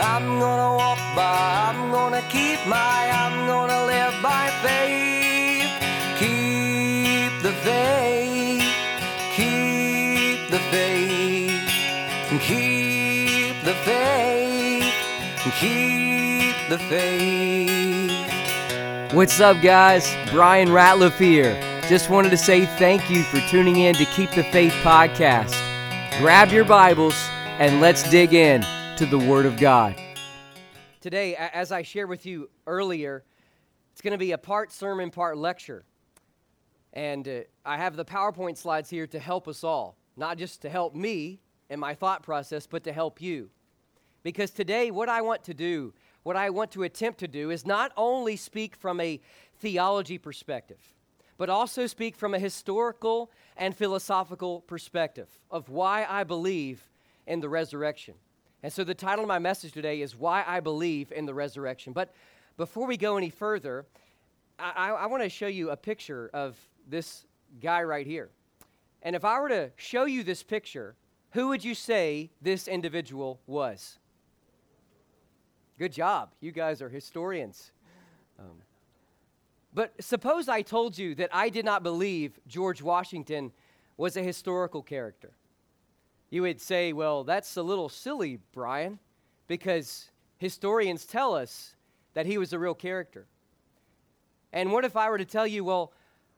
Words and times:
I'm 0.00 0.38
gonna 0.38 0.76
walk 0.76 0.98
by, 1.16 1.70
I'm 1.70 1.90
gonna 1.90 2.22
keep 2.28 2.58
my, 2.66 3.10
I'm 3.12 3.46
gonna 3.46 3.86
live 3.86 4.22
by 4.22 4.50
faith. 4.62 5.70
Keep 6.18 7.42
the 7.42 7.52
faith, 7.64 8.62
keep 9.34 10.50
the 10.50 10.58
faith, 10.70 11.70
keep 12.42 13.64
the 13.64 13.74
faith, 13.84 14.92
keep 15.58 16.56
the 16.68 16.78
faith. 16.78 18.12
What's 19.14 19.40
up, 19.40 19.62
guys? 19.62 20.14
Bryan 20.30 20.68
Ratliff 20.68 21.16
here. 21.16 21.58
Just 21.88 22.10
wanted 22.10 22.30
to 22.30 22.36
say 22.36 22.66
thank 22.66 23.08
you 23.08 23.22
for 23.22 23.38
tuning 23.48 23.76
in 23.76 23.94
to 23.94 24.04
Keep 24.06 24.32
the 24.32 24.44
Faith 24.44 24.74
podcast. 24.82 25.54
Grab 26.18 26.50
your 26.50 26.64
Bibles 26.64 27.14
and 27.58 27.80
let's 27.80 28.02
dig 28.10 28.34
in 28.34 28.62
to 28.96 29.04
the 29.04 29.18
Word 29.18 29.44
of 29.44 29.58
God. 29.58 29.94
Today, 31.02 31.36
as 31.36 31.70
I 31.70 31.82
shared 31.82 32.08
with 32.08 32.24
you 32.24 32.48
earlier, 32.66 33.24
it's 33.92 34.00
going 34.00 34.12
to 34.12 34.18
be 34.18 34.32
a 34.32 34.38
part 34.38 34.72
sermon, 34.72 35.10
part 35.10 35.36
lecture. 35.36 35.84
And 36.94 37.28
uh, 37.28 37.40
I 37.62 37.76
have 37.76 37.96
the 37.96 38.06
PowerPoint 38.06 38.56
slides 38.56 38.88
here 38.88 39.06
to 39.08 39.18
help 39.18 39.48
us 39.48 39.62
all, 39.62 39.98
not 40.16 40.38
just 40.38 40.62
to 40.62 40.70
help 40.70 40.94
me 40.94 41.40
and 41.68 41.78
my 41.78 41.92
thought 41.92 42.22
process, 42.22 42.66
but 42.66 42.84
to 42.84 42.92
help 42.92 43.20
you. 43.20 43.50
Because 44.22 44.50
today, 44.50 44.90
what 44.90 45.10
I 45.10 45.20
want 45.20 45.44
to 45.44 45.52
do, 45.52 45.92
what 46.22 46.36
I 46.36 46.48
want 46.48 46.70
to 46.72 46.84
attempt 46.84 47.20
to 47.20 47.28
do, 47.28 47.50
is 47.50 47.66
not 47.66 47.92
only 47.98 48.34
speak 48.34 48.74
from 48.76 48.98
a 49.00 49.20
theology 49.58 50.16
perspective 50.16 50.78
but 51.38 51.50
also 51.50 51.86
speak 51.86 52.16
from 52.16 52.32
a 52.32 52.38
historical 52.38 53.30
and 53.58 53.76
philosophical 53.76 54.62
perspective 54.62 55.28
of 55.50 55.68
why 55.68 56.06
I 56.08 56.24
believe 56.24 56.88
in 57.26 57.40
the 57.40 57.48
resurrection. 57.50 58.14
And 58.66 58.72
so 58.72 58.82
the 58.82 58.94
title 58.96 59.22
of 59.22 59.28
my 59.28 59.38
message 59.38 59.70
today 59.70 60.00
is 60.00 60.16
Why 60.16 60.42
I 60.44 60.58
Believe 60.58 61.12
in 61.12 61.24
the 61.24 61.32
Resurrection. 61.32 61.92
But 61.92 62.12
before 62.56 62.84
we 62.84 62.96
go 62.96 63.16
any 63.16 63.30
further, 63.30 63.86
I, 64.58 64.90
I 64.90 65.06
want 65.06 65.22
to 65.22 65.28
show 65.28 65.46
you 65.46 65.70
a 65.70 65.76
picture 65.76 66.28
of 66.34 66.56
this 66.88 67.26
guy 67.62 67.84
right 67.84 68.04
here. 68.04 68.28
And 69.02 69.14
if 69.14 69.24
I 69.24 69.38
were 69.38 69.50
to 69.50 69.70
show 69.76 70.06
you 70.06 70.24
this 70.24 70.42
picture, 70.42 70.96
who 71.30 71.46
would 71.46 71.64
you 71.64 71.76
say 71.76 72.32
this 72.42 72.66
individual 72.66 73.38
was? 73.46 74.00
Good 75.78 75.92
job. 75.92 76.30
You 76.40 76.50
guys 76.50 76.82
are 76.82 76.88
historians. 76.88 77.70
Um, 78.36 78.62
but 79.74 79.92
suppose 80.00 80.48
I 80.48 80.62
told 80.62 80.98
you 80.98 81.14
that 81.14 81.30
I 81.32 81.50
did 81.50 81.64
not 81.64 81.84
believe 81.84 82.40
George 82.48 82.82
Washington 82.82 83.52
was 83.96 84.16
a 84.16 84.24
historical 84.24 84.82
character. 84.82 85.36
You 86.30 86.42
would 86.42 86.60
say, 86.60 86.92
well, 86.92 87.24
that's 87.24 87.56
a 87.56 87.62
little 87.62 87.88
silly, 87.88 88.38
Bryan, 88.52 88.98
because 89.46 90.10
historians 90.38 91.04
tell 91.04 91.34
us 91.34 91.76
that 92.14 92.26
he 92.26 92.38
was 92.38 92.52
a 92.52 92.58
real 92.58 92.74
character. 92.74 93.26
And 94.52 94.72
what 94.72 94.84
if 94.84 94.96
I 94.96 95.08
were 95.10 95.18
to 95.18 95.24
tell 95.24 95.46
you, 95.46 95.64
well, 95.64 95.92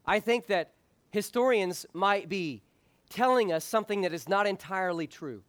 I 0.07 0.21
think 0.21 0.47
that 0.49 0.73
historians 1.11 1.87
might 1.93 2.29
be 2.29 2.63
telling 3.09 3.53
us 3.53 3.65
something 3.65 4.03
that 4.03 4.13
is 4.13 4.29
not 4.29 4.47
entirely 4.47 5.07
true? 5.07 5.43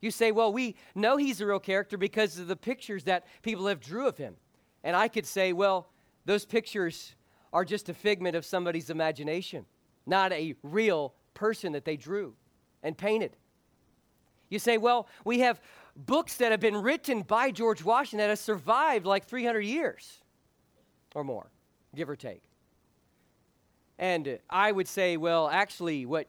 You 0.00 0.10
say, 0.10 0.32
well, 0.32 0.52
we 0.52 0.76
know 0.94 1.16
he's 1.16 1.40
a 1.40 1.46
real 1.46 1.58
character 1.58 1.96
because 1.96 2.38
of 2.38 2.48
the 2.48 2.56
pictures 2.56 3.04
that 3.04 3.26
people 3.42 3.66
have 3.66 3.80
drew 3.80 4.06
of 4.06 4.16
him. 4.16 4.36
And 4.84 4.94
I 4.94 5.08
could 5.08 5.26
say, 5.26 5.52
well, 5.52 5.90
those 6.24 6.44
pictures 6.44 7.14
are 7.52 7.64
just 7.64 7.88
a 7.88 7.94
figment 7.94 8.36
of 8.36 8.44
somebody's 8.44 8.90
imagination, 8.90 9.66
not 10.06 10.32
a 10.32 10.54
real 10.62 11.14
person 11.34 11.72
that 11.72 11.84
they 11.84 11.96
drew 11.96 12.34
and 12.82 12.96
painted. 12.96 13.36
You 14.48 14.58
say, 14.58 14.78
well, 14.78 15.08
we 15.24 15.40
have 15.40 15.60
books 15.96 16.36
that 16.36 16.50
have 16.52 16.60
been 16.60 16.76
written 16.76 17.22
by 17.22 17.50
George 17.50 17.82
Washington 17.82 18.18
that 18.18 18.30
have 18.30 18.38
survived 18.38 19.06
like 19.06 19.24
300 19.24 19.60
years 19.60 20.22
or 21.14 21.24
more, 21.24 21.50
give 21.94 22.08
or 22.08 22.16
take. 22.16 22.42
And 23.98 24.38
I 24.48 24.70
would 24.70 24.86
say, 24.86 25.16
well, 25.16 25.48
actually, 25.48 26.06
what 26.06 26.28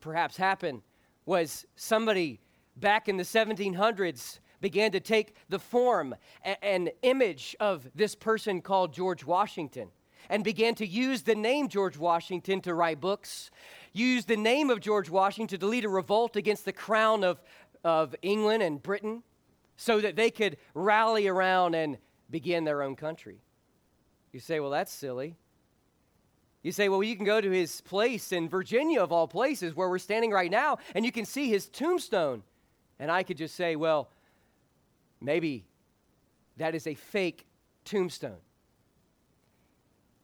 perhaps 0.00 0.36
happened 0.36 0.82
was 1.26 1.66
somebody 1.76 2.40
back 2.76 3.08
in 3.08 3.16
the 3.16 3.22
1700s 3.22 4.38
began 4.60 4.92
to 4.92 5.00
take 5.00 5.34
the 5.48 5.58
form 5.58 6.14
and 6.62 6.90
image 7.02 7.54
of 7.60 7.88
this 7.94 8.14
person 8.14 8.62
called 8.62 8.94
George 8.94 9.24
Washington 9.24 9.88
and 10.30 10.44
began 10.44 10.74
to 10.76 10.86
use 10.86 11.22
the 11.22 11.34
name 11.34 11.68
George 11.68 11.98
Washington 11.98 12.60
to 12.62 12.72
write 12.72 13.00
books, 13.00 13.50
used 13.92 14.28
the 14.28 14.36
name 14.36 14.70
of 14.70 14.80
George 14.80 15.10
Washington 15.10 15.60
to 15.60 15.66
lead 15.66 15.84
a 15.84 15.88
revolt 15.88 16.36
against 16.36 16.64
the 16.64 16.72
crown 16.72 17.24
of, 17.24 17.40
of 17.84 18.14
England 18.22 18.62
and 18.62 18.82
Britain 18.82 19.22
so 19.76 20.00
that 20.00 20.16
they 20.16 20.30
could 20.30 20.56
rally 20.74 21.28
around 21.28 21.74
and 21.74 21.98
begin 22.30 22.64
their 22.64 22.82
own 22.82 22.96
country. 22.96 23.40
You 24.32 24.40
say, 24.40 24.60
well, 24.60 24.70
that's 24.70 24.92
silly. 24.92 25.36
You 26.62 26.72
say, 26.72 26.88
well, 26.88 27.02
you 27.02 27.16
can 27.16 27.24
go 27.24 27.40
to 27.40 27.50
his 27.50 27.80
place 27.80 28.32
in 28.32 28.48
Virginia, 28.48 29.02
of 29.02 29.12
all 29.12 29.26
places, 29.26 29.74
where 29.74 29.88
we're 29.88 29.98
standing 29.98 30.30
right 30.30 30.50
now, 30.50 30.78
and 30.94 31.04
you 31.04 31.12
can 31.12 31.24
see 31.24 31.48
his 31.48 31.66
tombstone. 31.66 32.42
And 32.98 33.10
I 33.10 33.24
could 33.24 33.36
just 33.36 33.56
say, 33.56 33.74
well, 33.74 34.08
maybe 35.20 35.64
that 36.56 36.74
is 36.74 36.86
a 36.86 36.94
fake 36.94 37.46
tombstone. 37.84 38.38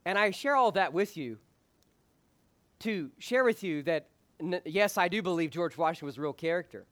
And 0.04 0.16
I 0.16 0.30
share 0.30 0.54
all 0.54 0.70
that 0.72 0.92
with 0.92 1.16
you 1.16 1.38
to 2.80 3.10
share 3.18 3.44
with 3.44 3.62
you 3.62 3.82
that, 3.84 4.08
yes, 4.64 4.96
I 4.98 5.08
do 5.08 5.22
believe 5.22 5.50
George 5.50 5.76
Washington 5.76 6.06
was 6.06 6.18
a 6.18 6.20
real 6.20 6.32
character. 6.32 6.86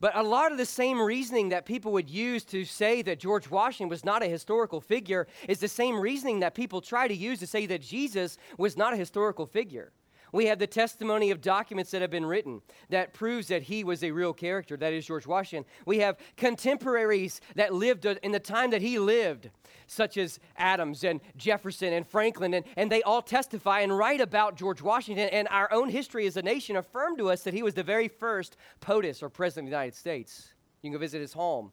But 0.00 0.16
a 0.16 0.22
lot 0.22 0.50
of 0.50 0.56
the 0.56 0.64
same 0.64 0.98
reasoning 1.00 1.50
that 1.50 1.66
people 1.66 1.92
would 1.92 2.08
use 2.08 2.42
to 2.46 2.64
say 2.64 3.02
that 3.02 3.20
George 3.20 3.50
Washington 3.50 3.90
was 3.90 4.02
not 4.02 4.22
a 4.22 4.26
historical 4.26 4.80
figure 4.80 5.26
is 5.46 5.58
the 5.58 5.68
same 5.68 6.00
reasoning 6.00 6.40
that 6.40 6.54
people 6.54 6.80
try 6.80 7.06
to 7.06 7.14
use 7.14 7.38
to 7.40 7.46
say 7.46 7.66
that 7.66 7.82
Jesus 7.82 8.38
was 8.56 8.78
not 8.78 8.94
a 8.94 8.96
historical 8.96 9.44
figure. 9.44 9.92
We 10.32 10.46
have 10.46 10.58
the 10.58 10.66
testimony 10.66 11.30
of 11.32 11.40
documents 11.40 11.90
that 11.90 12.02
have 12.02 12.10
been 12.10 12.24
written 12.24 12.62
that 12.88 13.12
proves 13.12 13.48
that 13.48 13.62
he 13.62 13.84
was 13.84 14.02
a 14.02 14.10
real 14.10 14.32
character, 14.32 14.76
that 14.76 14.92
is 14.92 15.04
George 15.04 15.26
Washington. 15.26 15.68
We 15.84 15.98
have 15.98 16.16
contemporaries 16.36 17.40
that 17.56 17.74
lived 17.74 18.06
uh, 18.06 18.14
in 18.22 18.32
the 18.32 18.38
time 18.38 18.70
that 18.70 18.80
he 18.80 18.98
lived, 18.98 19.50
such 19.90 20.16
as 20.16 20.38
Adams 20.56 21.02
and 21.02 21.20
Jefferson 21.36 21.92
and 21.92 22.06
Franklin, 22.06 22.54
and, 22.54 22.64
and 22.76 22.92
they 22.92 23.02
all 23.02 23.20
testify 23.20 23.80
and 23.80 23.96
write 23.96 24.20
about 24.20 24.54
George 24.54 24.80
Washington. 24.80 25.28
And 25.30 25.48
our 25.50 25.70
own 25.72 25.88
history 25.88 26.28
as 26.28 26.36
a 26.36 26.42
nation 26.42 26.76
affirmed 26.76 27.18
to 27.18 27.28
us 27.28 27.42
that 27.42 27.54
he 27.54 27.64
was 27.64 27.74
the 27.74 27.82
very 27.82 28.06
first 28.06 28.56
POTUS 28.80 29.20
or 29.20 29.28
President 29.28 29.66
of 29.66 29.70
the 29.72 29.76
United 29.76 29.96
States. 29.96 30.54
You 30.80 30.90
can 30.90 30.92
go 30.92 31.00
visit 31.00 31.20
his 31.20 31.32
home, 31.32 31.72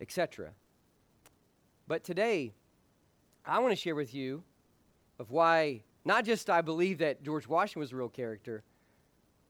etc. 0.00 0.50
But 1.88 2.04
today, 2.04 2.52
I 3.44 3.58
want 3.58 3.72
to 3.72 3.76
share 3.76 3.96
with 3.96 4.14
you 4.14 4.44
of 5.18 5.32
why 5.32 5.82
not 6.04 6.24
just 6.24 6.48
I 6.48 6.60
believe 6.60 6.98
that 6.98 7.24
George 7.24 7.48
Washington 7.48 7.80
was 7.80 7.92
a 7.92 7.96
real 7.96 8.08
character, 8.08 8.62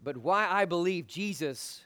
but 0.03 0.17
why 0.17 0.49
I 0.51 0.65
believe 0.65 1.07
Jesus 1.07 1.85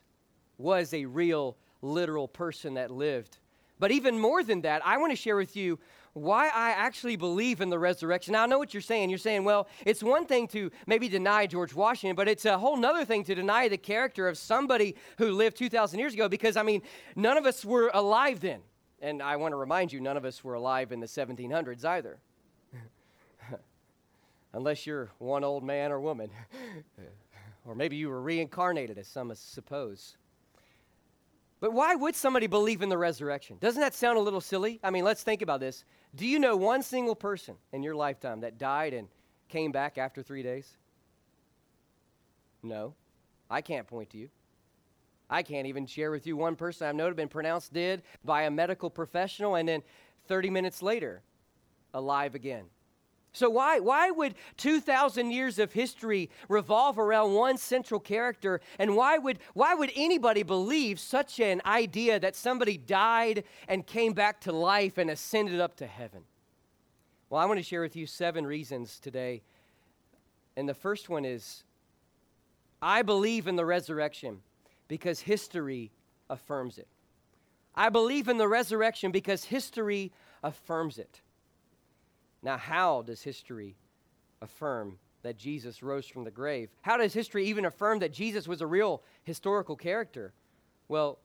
was 0.56 0.94
a 0.94 1.04
real, 1.04 1.56
literal 1.82 2.28
person 2.28 2.74
that 2.74 2.92
lived. 2.92 3.38
But 3.80 3.90
even 3.90 4.18
more 4.18 4.44
than 4.44 4.60
that, 4.60 4.86
I 4.86 4.98
want 4.98 5.10
to 5.10 5.16
share 5.16 5.36
with 5.36 5.56
you 5.56 5.78
why 6.12 6.48
I 6.48 6.70
actually 6.70 7.16
believe 7.16 7.62
in 7.62 7.70
the 7.70 7.78
resurrection. 7.78 8.32
Now, 8.32 8.42
I 8.42 8.46
know 8.46 8.58
what 8.58 8.74
you're 8.74 8.80
saying. 8.82 9.08
You're 9.08 9.18
saying, 9.18 9.42
well, 9.42 9.68
it's 9.86 10.02
one 10.02 10.26
thing 10.26 10.48
to 10.48 10.70
maybe 10.86 11.08
deny 11.08 11.46
George 11.46 11.74
Washington, 11.74 12.14
but 12.14 12.28
it's 12.28 12.44
a 12.44 12.58
whole 12.58 12.84
other 12.84 13.04
thing 13.06 13.24
to 13.24 13.34
deny 13.34 13.68
the 13.68 13.78
character 13.78 14.28
of 14.28 14.36
somebody 14.36 14.96
who 15.16 15.32
lived 15.32 15.56
2,000 15.56 15.98
years 15.98 16.12
ago 16.12 16.28
because, 16.28 16.56
I 16.56 16.62
mean, 16.62 16.82
none 17.16 17.38
of 17.38 17.46
us 17.46 17.64
were 17.64 17.90
alive 17.94 18.40
then. 18.40 18.60
And 19.00 19.22
I 19.22 19.36
want 19.36 19.52
to 19.52 19.56
remind 19.56 19.92
you, 19.92 20.00
none 20.00 20.18
of 20.18 20.26
us 20.26 20.44
were 20.44 20.54
alive 20.54 20.92
in 20.92 21.00
the 21.00 21.06
1700s 21.06 21.84
either 21.86 22.18
unless 24.52 24.86
you're 24.86 25.10
one 25.18 25.42
old 25.42 25.64
man 25.64 25.90
or 25.90 26.00
woman. 26.00 26.28
or 27.64 27.74
maybe 27.74 27.96
you 27.96 28.10
were 28.10 28.20
reincarnated, 28.20 28.98
as 28.98 29.08
some 29.08 29.32
suppose. 29.34 30.16
But 31.60 31.74
why 31.74 31.94
would 31.94 32.16
somebody 32.16 32.46
believe 32.46 32.80
in 32.80 32.88
the 32.88 32.96
resurrection? 32.96 33.58
Doesn't 33.60 33.80
that 33.80 33.94
sound 33.94 34.16
a 34.16 34.22
little 34.22 34.40
silly? 34.40 34.80
I 34.82 34.90
mean, 34.90 35.04
let's 35.04 35.22
think 35.22 35.42
about 35.42 35.60
this. 35.60 35.84
Do 36.14 36.26
you 36.26 36.38
know 36.38 36.56
one 36.56 36.82
single 36.82 37.14
person 37.14 37.56
in 37.72 37.82
your 37.82 37.94
lifetime 37.94 38.40
that 38.40 38.56
died 38.56 38.94
and 38.94 39.08
came 39.48 39.70
back 39.70 39.98
after 39.98 40.22
three 40.22 40.42
days? 40.42 40.76
No. 42.62 42.94
I 43.50 43.60
can't 43.60 43.86
point 43.86 44.10
to 44.10 44.18
you. 44.18 44.30
I 45.28 45.42
can't 45.42 45.66
even 45.66 45.86
share 45.86 46.10
with 46.10 46.26
you 46.26 46.36
one 46.36 46.56
person 46.56 46.88
I've 46.88 46.94
known 46.94 47.08
have 47.08 47.16
been 47.16 47.28
pronounced 47.28 47.72
dead 47.72 48.02
by 48.24 48.42
a 48.42 48.50
medical 48.50 48.90
professional 48.90 49.54
and 49.54 49.68
then 49.68 49.82
30 50.28 50.50
minutes 50.50 50.82
later, 50.82 51.22
alive 51.94 52.34
again. 52.34 52.64
So, 53.32 53.48
why, 53.48 53.78
why 53.78 54.10
would 54.10 54.34
2,000 54.56 55.30
years 55.30 55.58
of 55.60 55.72
history 55.72 56.30
revolve 56.48 56.98
around 56.98 57.34
one 57.34 57.58
central 57.58 58.00
character? 58.00 58.60
And 58.78 58.96
why 58.96 59.18
would, 59.18 59.38
why 59.54 59.74
would 59.74 59.92
anybody 59.94 60.42
believe 60.42 60.98
such 60.98 61.38
an 61.38 61.62
idea 61.64 62.18
that 62.18 62.34
somebody 62.34 62.76
died 62.76 63.44
and 63.68 63.86
came 63.86 64.14
back 64.14 64.40
to 64.42 64.52
life 64.52 64.98
and 64.98 65.10
ascended 65.10 65.60
up 65.60 65.76
to 65.76 65.86
heaven? 65.86 66.22
Well, 67.28 67.40
I 67.40 67.46
want 67.46 67.58
to 67.58 67.64
share 67.64 67.82
with 67.82 67.94
you 67.94 68.06
seven 68.06 68.44
reasons 68.44 68.98
today. 68.98 69.42
And 70.56 70.68
the 70.68 70.74
first 70.74 71.08
one 71.08 71.24
is 71.24 71.62
I 72.82 73.02
believe 73.02 73.46
in 73.46 73.54
the 73.54 73.64
resurrection 73.64 74.40
because 74.88 75.20
history 75.20 75.92
affirms 76.28 76.78
it. 76.78 76.88
I 77.76 77.88
believe 77.90 78.28
in 78.28 78.38
the 78.38 78.48
resurrection 78.48 79.12
because 79.12 79.44
history 79.44 80.10
affirms 80.42 80.98
it. 80.98 81.20
Now, 82.42 82.56
how 82.56 83.02
does 83.02 83.22
history 83.22 83.76
affirm 84.40 84.98
that 85.22 85.36
Jesus 85.36 85.82
rose 85.82 86.06
from 86.06 86.24
the 86.24 86.30
grave? 86.30 86.70
How 86.80 86.96
does 86.96 87.12
history 87.12 87.46
even 87.46 87.64
affirm 87.64 87.98
that 87.98 88.12
Jesus 88.12 88.48
was 88.48 88.60
a 88.60 88.66
real 88.66 89.02
historical 89.24 89.76
character? 89.76 90.32
Well, 90.88 91.18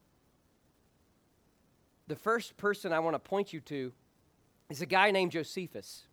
the 2.07 2.15
first 2.15 2.57
person 2.57 2.91
I 2.91 2.99
want 2.99 3.15
to 3.15 3.19
point 3.19 3.53
you 3.53 3.61
to 3.61 3.93
is 4.69 4.81
a 4.81 4.85
guy 4.85 5.11
named 5.11 5.31
Josephus. 5.31 6.03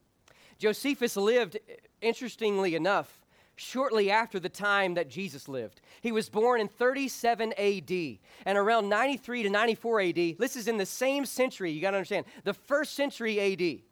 Josephus 0.58 1.16
lived, 1.16 1.58
interestingly 2.00 2.76
enough, 2.76 3.18
shortly 3.56 4.10
after 4.10 4.40
the 4.40 4.48
time 4.48 4.94
that 4.94 5.10
Jesus 5.10 5.48
lived. 5.48 5.80
He 6.00 6.12
was 6.12 6.28
born 6.28 6.60
in 6.60 6.68
37 6.68 7.52
AD, 7.58 8.18
and 8.46 8.58
around 8.58 8.88
93 8.88 9.42
to 9.42 9.50
94 9.50 10.00
AD, 10.00 10.14
this 10.38 10.56
is 10.56 10.68
in 10.68 10.78
the 10.78 10.86
same 10.86 11.26
century, 11.26 11.72
you 11.72 11.80
got 11.80 11.90
to 11.90 11.98
understand, 11.98 12.26
the 12.44 12.54
first 12.54 12.94
century 12.94 13.40
AD, 13.40 13.82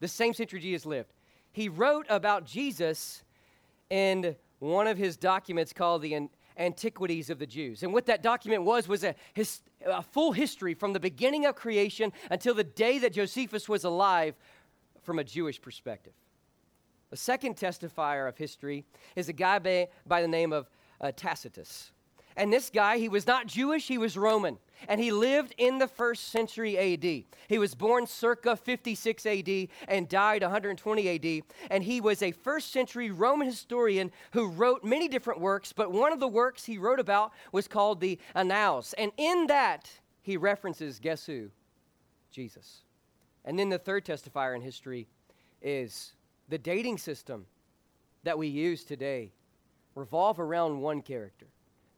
the 0.00 0.08
same 0.08 0.34
century 0.34 0.60
Jesus 0.60 0.86
lived. 0.86 1.12
He 1.52 1.68
wrote 1.68 2.06
about 2.08 2.44
Jesus 2.44 3.22
in 3.88 4.36
one 4.58 4.86
of 4.86 4.98
his 4.98 5.16
documents 5.16 5.72
called 5.72 6.02
the 6.02 6.28
Antiquities 6.56 7.30
of 7.30 7.38
the 7.38 7.46
Jews. 7.46 7.82
And 7.82 7.92
what 7.92 8.06
that 8.06 8.22
document 8.22 8.64
was 8.64 8.88
was 8.88 9.04
a, 9.04 9.14
his, 9.34 9.60
a 9.84 10.02
full 10.02 10.32
history 10.32 10.74
from 10.74 10.92
the 10.92 11.00
beginning 11.00 11.46
of 11.46 11.54
creation 11.54 12.12
until 12.30 12.54
the 12.54 12.64
day 12.64 12.98
that 12.98 13.12
Josephus 13.14 13.68
was 13.68 13.84
alive 13.84 14.34
from 15.02 15.18
a 15.18 15.24
Jewish 15.24 15.60
perspective. 15.60 16.12
The 17.10 17.16
second 17.16 17.56
testifier 17.56 18.28
of 18.28 18.36
history 18.36 18.84
is 19.16 19.28
a 19.28 19.32
guy 19.32 19.58
by, 19.58 19.88
by 20.06 20.22
the 20.22 20.28
name 20.28 20.52
of 20.52 20.70
uh, 21.00 21.12
Tacitus. 21.16 21.90
And 22.36 22.52
this 22.52 22.70
guy, 22.70 22.98
he 22.98 23.08
was 23.08 23.26
not 23.26 23.46
Jewish, 23.46 23.88
he 23.88 23.98
was 23.98 24.16
Roman. 24.16 24.58
And 24.88 25.00
he 25.00 25.12
lived 25.12 25.54
in 25.58 25.78
the 25.78 25.86
first 25.86 26.30
century 26.30 26.78
AD. 26.78 27.24
He 27.48 27.58
was 27.58 27.74
born 27.74 28.06
circa 28.06 28.56
56 28.56 29.26
AD 29.26 29.68
and 29.88 30.08
died 30.08 30.42
120 30.42 31.08
AD. 31.08 31.42
And 31.70 31.84
he 31.84 32.00
was 32.00 32.22
a 32.22 32.32
first 32.32 32.72
century 32.72 33.10
Roman 33.10 33.46
historian 33.46 34.10
who 34.32 34.48
wrote 34.48 34.82
many 34.82 35.06
different 35.06 35.40
works, 35.40 35.72
but 35.72 35.92
one 35.92 36.12
of 36.12 36.20
the 36.20 36.28
works 36.28 36.64
he 36.64 36.78
wrote 36.78 37.00
about 37.00 37.32
was 37.52 37.68
called 37.68 38.00
the 38.00 38.18
Annals. 38.34 38.94
And 38.94 39.12
in 39.18 39.48
that, 39.48 39.90
he 40.22 40.36
references 40.36 40.98
guess 40.98 41.26
who? 41.26 41.50
Jesus. 42.30 42.82
And 43.44 43.58
then 43.58 43.68
the 43.68 43.78
third 43.78 44.04
testifier 44.04 44.54
in 44.54 44.62
history 44.62 45.08
is 45.60 46.12
the 46.48 46.58
dating 46.58 46.98
system 46.98 47.46
that 48.22 48.38
we 48.38 48.48
use 48.48 48.84
today 48.84 49.32
revolve 49.94 50.40
around 50.40 50.80
one 50.80 51.02
character. 51.02 51.46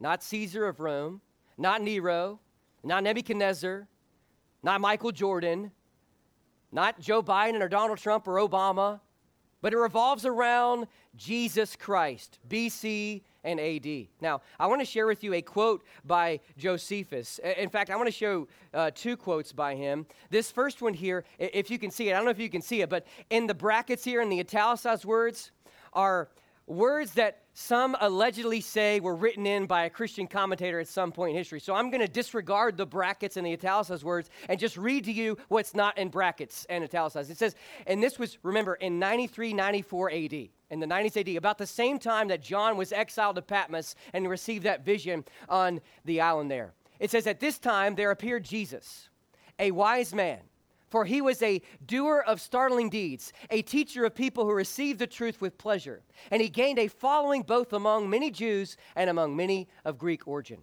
Not 0.02 0.20
Caesar 0.24 0.66
of 0.66 0.80
Rome, 0.80 1.20
not 1.56 1.80
Nero, 1.80 2.40
not 2.82 3.04
Nebuchadnezzar, 3.04 3.86
not 4.64 4.80
Michael 4.80 5.12
Jordan, 5.12 5.70
not 6.72 6.98
Joe 6.98 7.22
Biden 7.22 7.60
or 7.60 7.68
Donald 7.68 7.98
Trump 7.98 8.26
or 8.26 8.38
Obama, 8.38 8.98
but 9.60 9.72
it 9.72 9.76
revolves 9.76 10.26
around 10.26 10.88
Jesus 11.14 11.76
Christ, 11.76 12.40
BC 12.48 13.22
and 13.44 13.60
AD. 13.60 14.08
Now, 14.20 14.40
I 14.58 14.66
want 14.66 14.80
to 14.80 14.84
share 14.84 15.06
with 15.06 15.22
you 15.22 15.34
a 15.34 15.42
quote 15.42 15.84
by 16.04 16.40
Josephus. 16.58 17.38
In 17.56 17.68
fact, 17.68 17.88
I 17.88 17.94
want 17.94 18.08
to 18.08 18.12
show 18.12 18.48
uh, 18.74 18.90
two 18.92 19.16
quotes 19.16 19.52
by 19.52 19.76
him. 19.76 20.04
This 20.30 20.50
first 20.50 20.82
one 20.82 20.94
here, 20.94 21.22
if 21.38 21.70
you 21.70 21.78
can 21.78 21.92
see 21.92 22.08
it, 22.08 22.14
I 22.14 22.16
don't 22.16 22.24
know 22.24 22.32
if 22.32 22.40
you 22.40 22.50
can 22.50 22.62
see 22.62 22.82
it, 22.82 22.90
but 22.90 23.06
in 23.30 23.46
the 23.46 23.54
brackets 23.54 24.02
here, 24.02 24.20
in 24.20 24.30
the 24.30 24.40
italicized 24.40 25.04
words, 25.04 25.52
are 25.92 26.28
words 26.72 27.12
that 27.14 27.38
some 27.54 27.96
allegedly 28.00 28.60
say 28.60 28.98
were 29.00 29.14
written 29.14 29.46
in 29.46 29.66
by 29.66 29.84
a 29.84 29.90
Christian 29.90 30.26
commentator 30.26 30.80
at 30.80 30.88
some 30.88 31.12
point 31.12 31.30
in 31.30 31.36
history. 31.36 31.60
So 31.60 31.74
I'm 31.74 31.90
going 31.90 32.00
to 32.00 32.08
disregard 32.08 32.76
the 32.76 32.86
brackets 32.86 33.36
and 33.36 33.46
the 33.46 33.52
italicized 33.52 34.02
words 34.02 34.30
and 34.48 34.58
just 34.58 34.76
read 34.76 35.04
to 35.04 35.12
you 35.12 35.36
what's 35.48 35.74
not 35.74 35.98
in 35.98 36.08
brackets 36.08 36.66
and 36.70 36.82
italicized. 36.82 37.30
It 37.30 37.38
says, 37.38 37.54
and 37.86 38.02
this 38.02 38.18
was, 38.18 38.38
remember, 38.42 38.74
in 38.74 38.98
93, 38.98 39.52
94 39.52 40.10
AD, 40.10 40.32
in 40.32 40.80
the 40.80 40.86
90s 40.86 41.20
AD, 41.20 41.36
about 41.36 41.58
the 41.58 41.66
same 41.66 41.98
time 41.98 42.28
that 42.28 42.42
John 42.42 42.76
was 42.76 42.92
exiled 42.92 43.36
to 43.36 43.42
Patmos 43.42 43.94
and 44.14 44.28
received 44.28 44.64
that 44.64 44.84
vision 44.84 45.24
on 45.48 45.80
the 46.06 46.22
island 46.22 46.50
there. 46.50 46.72
It 46.98 47.10
says, 47.10 47.26
at 47.26 47.40
this 47.40 47.58
time 47.58 47.94
there 47.94 48.10
appeared 48.10 48.44
Jesus, 48.44 49.10
a 49.58 49.72
wise 49.72 50.14
man 50.14 50.40
for 50.92 51.06
he 51.06 51.22
was 51.22 51.40
a 51.42 51.62
doer 51.86 52.22
of 52.26 52.38
startling 52.38 52.90
deeds, 52.90 53.32
a 53.48 53.62
teacher 53.62 54.04
of 54.04 54.14
people 54.14 54.44
who 54.44 54.52
received 54.52 54.98
the 54.98 55.06
truth 55.06 55.40
with 55.40 55.56
pleasure. 55.56 56.02
And 56.30 56.42
he 56.42 56.50
gained 56.50 56.78
a 56.78 56.86
following 56.86 57.40
both 57.40 57.72
among 57.72 58.10
many 58.10 58.30
Jews 58.30 58.76
and 58.94 59.08
among 59.08 59.34
many 59.34 59.68
of 59.86 59.96
Greek 59.96 60.28
origin. 60.28 60.58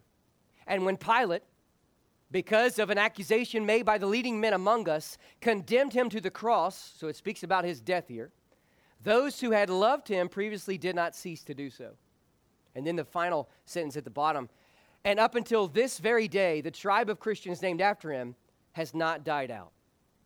And 0.68 0.86
when 0.86 0.98
Pilate, 0.98 1.42
because 2.30 2.78
of 2.78 2.92
an 2.92 3.00
accusation 3.00 3.66
made 3.66 3.88
by 3.88 3.98
the 3.98 4.06
leading 4.06 4.40
men 4.40 4.54
among 4.54 4.88
us, 4.88 5.18
condemned 5.42 5.94
him 5.94 6.10
to 6.10 6.22
the 6.22 6.30
cross, 6.30 6.94
so 6.96 7.08
it 7.08 7.16
speaks 7.16 7.42
about 7.42 7.66
his 7.66 7.82
death 7.82 8.08
here, 8.08 8.30
those 9.02 9.40
who 9.42 9.50
had 9.50 9.72
loved 9.72 10.08
him 10.08 10.30
previously 10.30 10.78
did 10.78 10.96
not 10.96 11.16
cease 11.16 11.44
to 11.46 11.56
do 11.56 11.72
so. 11.72 11.94
And 12.76 12.86
then 12.86 12.98
the 12.98 13.04
final 13.04 13.50
sentence 13.66 13.98
at 13.98 14.04
the 14.04 14.12
bottom. 14.12 14.48
And 15.04 15.20
up 15.20 15.34
until 15.34 15.68
this 15.68 15.98
very 15.98 16.28
day, 16.28 16.62
the 16.62 16.70
tribe 16.70 17.10
of 17.10 17.20
Christians 17.20 17.64
named 17.64 17.82
after 17.82 18.12
him 18.12 18.36
has 18.74 18.94
not 18.94 19.24
died 19.24 19.50
out. 19.50 19.72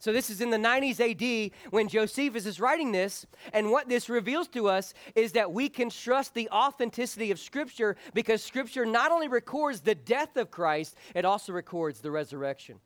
So, 0.03 0.11
this 0.11 0.29
is 0.29 0.41
in 0.41 0.49
the 0.49 0.57
90s 0.57 0.99
AD 0.99 1.51
when 1.69 1.87
Josephus 1.87 2.45
is 2.45 2.59
writing 2.59 2.91
this. 2.91 3.25
And 3.53 3.71
what 3.71 3.87
this 3.87 4.09
reveals 4.09 4.49
to 4.49 4.67
us 4.67 4.93
is 5.15 5.31
that 5.31 5.53
we 5.53 5.69
can 5.69 5.89
trust 5.89 6.33
the 6.33 6.49
authenticity 6.49 7.31
of 7.31 7.39
Scripture 7.39 7.95
because 8.13 8.43
Scripture 8.43 8.85
not 8.85 9.13
only 9.13 9.29
records 9.29 9.79
the 9.79 9.95
death 9.95 10.35
of 10.35 10.51
Christ, 10.51 10.97
it 11.15 11.23
also 11.23 11.53
records 11.53 12.01
the 12.01 12.11
resurrection. 12.11 12.79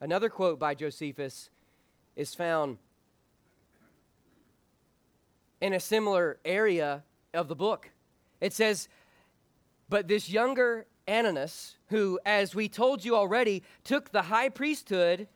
Another 0.00 0.30
quote 0.30 0.58
by 0.58 0.74
Josephus 0.74 1.50
is 2.16 2.34
found 2.34 2.78
in 5.60 5.74
a 5.74 5.80
similar 5.80 6.38
area 6.46 7.04
of 7.34 7.48
the 7.48 7.56
book. 7.56 7.90
It 8.40 8.54
says, 8.54 8.88
But 9.90 10.08
this 10.08 10.30
younger 10.30 10.86
Ananus, 11.06 11.74
who, 11.88 12.18
as 12.24 12.54
we 12.54 12.70
told 12.70 13.04
you 13.04 13.16
already, 13.16 13.62
took 13.84 14.12
the 14.12 14.22
high 14.22 14.48
priesthood 14.48 15.28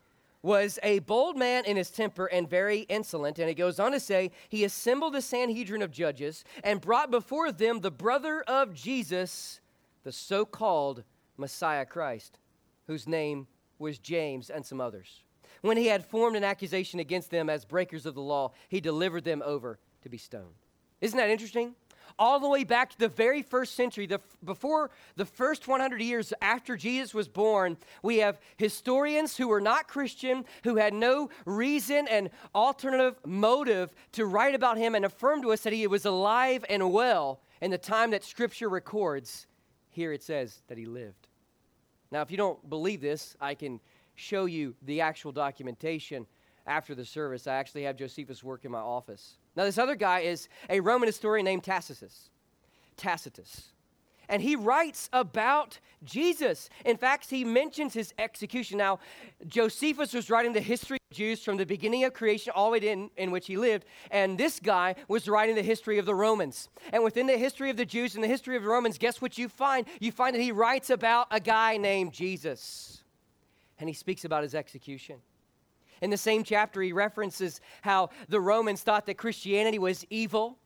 was 0.46 0.78
a 0.84 1.00
bold 1.00 1.37
man 1.37 1.64
in 1.64 1.76
his 1.76 1.90
temper 1.90 2.26
and 2.26 2.48
very 2.48 2.82
insolent. 2.82 3.40
And 3.40 3.50
it 3.50 3.54
goes 3.54 3.81
on 3.81 3.90
to 3.90 3.98
say, 3.98 4.31
he 4.48 4.62
assembled 4.62 5.12
the 5.12 5.20
Sanhedrin 5.20 5.82
of 5.82 5.90
judges 5.90 6.44
and 6.62 6.81
brought 6.81 7.10
before 7.10 7.50
them 7.50 7.81
the 7.81 7.90
brother 7.90 8.43
of 8.43 8.72
Jesus, 8.72 9.60
the 10.04 10.12
so 10.12 10.44
called 10.44 11.02
Messiah 11.37 11.84
Christ, 11.84 12.38
whose 12.87 13.08
name 13.08 13.48
was 13.81 13.98
James 13.98 14.48
and 14.48 14.64
some 14.64 14.81
others. 14.81 15.25
When 15.62 15.76
he 15.76 15.86
had 15.86 16.06
formed 16.06 16.36
an 16.36 16.44
accusation 16.44 17.00
against 17.00 17.32
them 17.32 17.50
as 17.50 17.65
breakers 17.65 18.06
of 18.06 18.15
the 18.15 18.22
law, 18.22 18.53
he 18.69 18.81
delivered 18.81 19.24
them 19.24 19.43
over 19.44 19.81
to 20.03 20.08
be 20.08 20.17
stoned. 20.17 20.55
Isn't 21.00 21.19
that 21.19 21.29
interesting? 21.29 21.74
All 22.19 22.41
the 22.41 22.48
way 22.48 22.65
back 22.65 22.91
to 22.91 22.98
the 22.98 23.08
very 23.08 23.43
first 23.43 23.75
century, 23.75 24.06
the, 24.06 24.20
before 24.44 24.91
the 25.17 25.25
first 25.25 25.69
100 25.69 26.01
years 26.01 26.32
after 26.41 26.77
Jesus 26.77 27.15
was 27.15 27.29
born, 27.29 27.77
we 28.03 28.19
have 28.19 28.41
historians 28.56 29.36
who 29.36 29.48
were 29.48 29.60
not 29.60 29.89
Christian, 29.89 30.44
who 30.65 30.77
had 30.77 30.94
no 30.94 31.31
reason 31.44 32.06
and 32.08 32.31
alternative 32.55 33.17
motive 33.25 33.94
to 34.13 34.27
write 34.27 34.55
about 34.55 34.79
him 34.79 34.94
and 34.94 35.05
affirm 35.05 35.43
to 35.43 35.53
us 35.53 35.63
that 35.63 35.72
he 35.72 35.86
was 35.86 36.05
alive 36.05 36.65
and 36.69 36.93
well 36.93 37.41
in 37.60 37.70
the 37.70 37.79
time 37.79 38.10
that 38.10 38.25
Scripture 38.25 38.69
records. 38.69 39.46
Here 39.91 40.13
it 40.13 40.22
says 40.22 40.63
that 40.69 40.79
he 40.79 40.84
lived. 40.84 41.29
Now, 42.10 42.22
if 42.22 42.31
you 42.31 42.36
don't 42.36 42.69
believe 42.69 43.01
this, 43.01 43.36
I 43.41 43.55
can 43.55 43.81
show 44.15 44.46
you 44.46 44.75
the 44.82 45.01
actual 45.01 45.32
documentation 45.32 46.27
after 46.67 46.94
the 46.94 47.05
service. 47.05 47.46
I 47.46 47.55
actually 47.55 47.84
have 47.84 47.96
Josephus 47.96 48.43
work 48.43 48.65
in 48.65 48.70
my 48.70 48.79
office. 48.79 49.39
Now, 49.56 49.65
this 49.65 49.79
other 49.79 49.96
guy 49.96 50.20
is 50.20 50.48
a 50.69 50.81
Roman 50.81 51.06
historian 51.06 51.44
named 51.44 51.65
Tacitus. 51.65 52.31
Tacitus. 52.96 53.72
And 54.29 54.43
he 54.43 54.56
writes 54.56 55.08
about 55.13 55.79
Jesus. 56.05 56.69
In 56.84 56.96
fact, 56.96 57.31
he 57.31 57.44
mentions 57.44 57.94
his 57.94 58.13
execution. 58.19 58.79
Now, 58.79 58.98
Josephus 59.46 60.13
was 60.13 60.31
writing 60.31 60.53
the 60.53 60.60
history 60.60 60.96
of 60.96 61.10
the 61.10 61.15
Jews 61.15 61.43
from 61.43 61.56
the 61.56 61.67
beginning 61.67 62.05
of 62.05 62.13
creation 62.13 62.53
all 62.55 62.70
the 62.70 62.81
way 62.81 62.89
in, 62.89 63.10
in 63.17 63.31
which 63.31 63.46
he 63.46 63.56
lived. 63.56 63.86
And 64.10 64.36
this 64.36 64.58
guy 64.58 64.96
was 65.08 65.29
writing 65.29 65.55
the 65.55 65.63
history 65.63 65.98
of 65.98 66.06
the 66.06 66.15
Romans. 66.15 66.69
And 66.93 67.05
within 67.05 67.27
the 67.27 67.39
history 67.39 67.70
of 67.70 67.77
the 67.77 67.86
Jews 67.86 68.15
and 68.15 68.25
the 68.25 68.29
history 68.29 68.56
of 68.56 68.65
the 68.65 68.69
Romans, 68.69 68.98
guess 68.98 69.22
what 69.22 69.39
you 69.39 69.48
find? 69.48 69.86
You 70.01 70.10
find 70.10 70.34
that 70.34 70.43
he 70.43 70.53
writes 70.53 70.91
about 70.91 71.29
a 71.31 71.41
guy 71.41 71.77
named 71.77 72.13
Jesus. 72.13 73.05
And 73.79 73.89
he 73.89 73.94
speaks 73.94 74.25
about 74.25 74.43
his 74.43 74.55
execution. 74.55 75.17
In 76.00 76.10
the 76.10 76.17
same 76.17 76.44
chapter, 76.44 76.82
he 76.82 76.93
references 76.93 77.60
how 77.82 78.10
the 78.29 78.41
Romans 78.41 78.82
thought 78.82 79.06
that 79.06 79.17
Christianity 79.17 79.79
was 79.79 80.05
evil, 80.10 80.58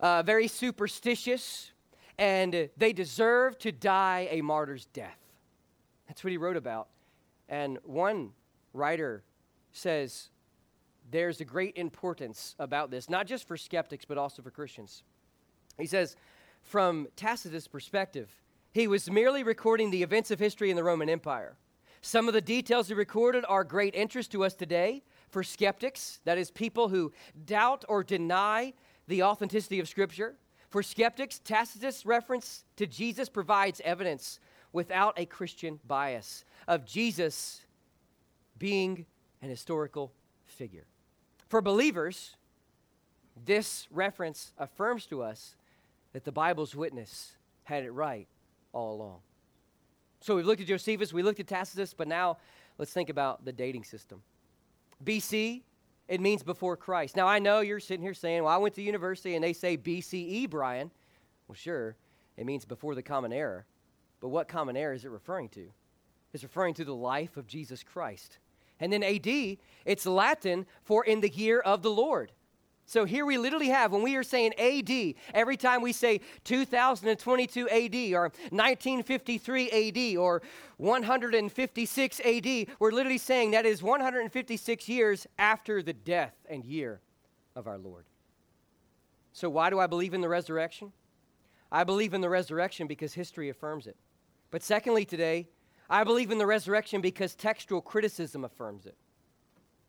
uh, 0.00 0.22
very 0.22 0.48
superstitious, 0.48 1.72
and 2.18 2.68
they 2.76 2.92
deserved 2.92 3.60
to 3.60 3.72
die 3.72 4.28
a 4.30 4.40
martyr's 4.40 4.86
death. 4.86 5.18
That's 6.08 6.24
what 6.24 6.30
he 6.30 6.36
wrote 6.36 6.56
about. 6.56 6.88
And 7.48 7.78
one 7.84 8.32
writer 8.72 9.22
says 9.72 10.30
there's 11.10 11.40
a 11.40 11.44
great 11.44 11.76
importance 11.76 12.54
about 12.58 12.90
this, 12.90 13.08
not 13.08 13.26
just 13.26 13.46
for 13.46 13.56
skeptics, 13.56 14.04
but 14.04 14.18
also 14.18 14.42
for 14.42 14.50
Christians. 14.50 15.04
He 15.78 15.86
says, 15.86 16.16
from 16.62 17.06
Tacitus' 17.16 17.68
perspective, 17.68 18.28
he 18.72 18.88
was 18.88 19.10
merely 19.10 19.42
recording 19.42 19.90
the 19.90 20.02
events 20.02 20.30
of 20.30 20.38
history 20.38 20.70
in 20.70 20.76
the 20.76 20.82
Roman 20.84 21.08
Empire. 21.08 21.56
Some 22.00 22.28
of 22.28 22.34
the 22.34 22.40
details 22.40 22.88
he 22.88 22.94
recorded 22.94 23.44
are 23.48 23.64
great 23.64 23.94
interest 23.94 24.32
to 24.32 24.44
us 24.44 24.54
today. 24.54 25.02
For 25.30 25.42
skeptics, 25.42 26.20
that 26.24 26.38
is, 26.38 26.50
people 26.50 26.88
who 26.88 27.12
doubt 27.44 27.84
or 27.88 28.04
deny 28.04 28.74
the 29.08 29.22
authenticity 29.22 29.80
of 29.80 29.88
Scripture. 29.88 30.36
For 30.70 30.82
skeptics, 30.82 31.38
Tacitus' 31.38 32.06
reference 32.06 32.64
to 32.76 32.86
Jesus 32.86 33.28
provides 33.28 33.80
evidence 33.84 34.40
without 34.72 35.18
a 35.18 35.26
Christian 35.26 35.80
bias 35.86 36.44
of 36.68 36.84
Jesus 36.84 37.62
being 38.58 39.06
an 39.42 39.48
historical 39.48 40.12
figure. 40.44 40.86
For 41.48 41.60
believers, 41.60 42.36
this 43.44 43.86
reference 43.90 44.52
affirms 44.58 45.06
to 45.06 45.22
us 45.22 45.56
that 46.12 46.24
the 46.24 46.32
Bible's 46.32 46.74
witness 46.74 47.36
had 47.64 47.84
it 47.84 47.90
right 47.90 48.26
all 48.72 48.94
along. 48.94 49.20
So 50.20 50.36
we've 50.36 50.46
looked 50.46 50.60
at 50.60 50.66
Josephus, 50.66 51.12
we 51.12 51.22
looked 51.22 51.40
at 51.40 51.46
Tacitus, 51.46 51.94
but 51.94 52.08
now 52.08 52.38
let's 52.78 52.92
think 52.92 53.10
about 53.10 53.44
the 53.44 53.52
dating 53.52 53.84
system. 53.84 54.22
BC, 55.04 55.62
it 56.08 56.20
means 56.20 56.42
before 56.42 56.76
Christ. 56.76 57.16
Now 57.16 57.26
I 57.26 57.38
know 57.38 57.60
you're 57.60 57.80
sitting 57.80 58.02
here 58.02 58.14
saying, 58.14 58.42
well, 58.42 58.52
I 58.52 58.56
went 58.56 58.74
to 58.76 58.82
university 58.82 59.34
and 59.34 59.44
they 59.44 59.52
say 59.52 59.76
BCE, 59.76 60.48
Bryan. 60.48 60.90
Well, 61.48 61.54
sure, 61.54 61.96
it 62.36 62.46
means 62.46 62.64
before 62.64 62.94
the 62.94 63.02
Common 63.02 63.32
Era. 63.32 63.64
But 64.20 64.28
what 64.28 64.48
Common 64.48 64.76
Era 64.76 64.94
is 64.94 65.04
it 65.04 65.10
referring 65.10 65.48
to? 65.50 65.68
It's 66.32 66.42
referring 66.42 66.74
to 66.74 66.84
the 66.84 66.94
life 66.94 67.36
of 67.36 67.46
Jesus 67.46 67.82
Christ. 67.82 68.38
And 68.80 68.92
then 68.92 69.02
AD, 69.02 69.26
it's 69.84 70.06
Latin 70.06 70.66
for 70.82 71.04
in 71.04 71.20
the 71.20 71.30
year 71.30 71.60
of 71.60 71.82
the 71.82 71.90
Lord. 71.90 72.32
So 72.88 73.04
here 73.04 73.26
we 73.26 73.36
literally 73.36 73.68
have, 73.68 73.90
when 73.90 74.02
we 74.02 74.14
are 74.14 74.22
saying 74.22 74.54
AD, 74.58 75.14
every 75.34 75.56
time 75.56 75.82
we 75.82 75.92
say 75.92 76.20
2022 76.44 77.68
AD 77.68 78.14
or 78.14 78.30
1953 78.50 79.70
AD 79.70 80.16
or 80.16 80.40
156 80.76 82.20
AD, 82.20 82.66
we're 82.78 82.92
literally 82.92 83.18
saying 83.18 83.50
that 83.50 83.66
is 83.66 83.82
156 83.82 84.88
years 84.88 85.26
after 85.36 85.82
the 85.82 85.92
death 85.92 86.36
and 86.48 86.64
year 86.64 87.00
of 87.56 87.66
our 87.66 87.76
Lord. 87.76 88.04
So 89.32 89.50
why 89.50 89.68
do 89.68 89.80
I 89.80 89.88
believe 89.88 90.14
in 90.14 90.20
the 90.20 90.28
resurrection? 90.28 90.92
I 91.72 91.82
believe 91.82 92.14
in 92.14 92.20
the 92.20 92.30
resurrection 92.30 92.86
because 92.86 93.14
history 93.14 93.48
affirms 93.48 93.88
it. 93.88 93.96
But 94.52 94.62
secondly, 94.62 95.04
today, 95.04 95.48
I 95.90 96.04
believe 96.04 96.30
in 96.30 96.38
the 96.38 96.46
resurrection 96.46 97.00
because 97.00 97.34
textual 97.34 97.80
criticism 97.80 98.44
affirms 98.44 98.86
it. 98.86 98.96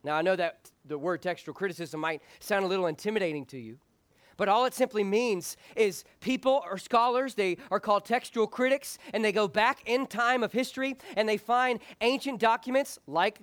Now, 0.08 0.16
I 0.16 0.22
know 0.22 0.38
that 0.38 0.72
the 0.86 0.98
word 0.98 1.22
textual 1.22 1.54
criticism 1.54 2.00
might 2.00 2.22
sound 2.40 2.64
a 2.64 2.68
little 2.70 2.88
intimidating 2.88 3.46
to 3.48 3.58
you, 3.60 3.78
but 4.38 4.48
all 4.48 4.64
it 4.64 4.74
simply 4.74 5.04
means 5.04 5.58
is 5.76 6.06
people 6.22 6.64
or 6.64 6.78
scholars, 6.78 7.34
they 7.34 7.58
are 7.70 7.82
called 7.82 8.06
textual 8.06 8.48
critics, 8.48 8.98
and 9.14 9.26
they 9.26 9.34
go 9.34 9.50
back 9.50 9.82
in 9.86 10.08
time 10.08 10.44
of 10.44 10.54
history 10.54 10.96
and 11.18 11.28
they 11.28 11.36
find 11.36 11.82
ancient 12.00 12.40
documents 12.40 12.98
like 13.06 13.40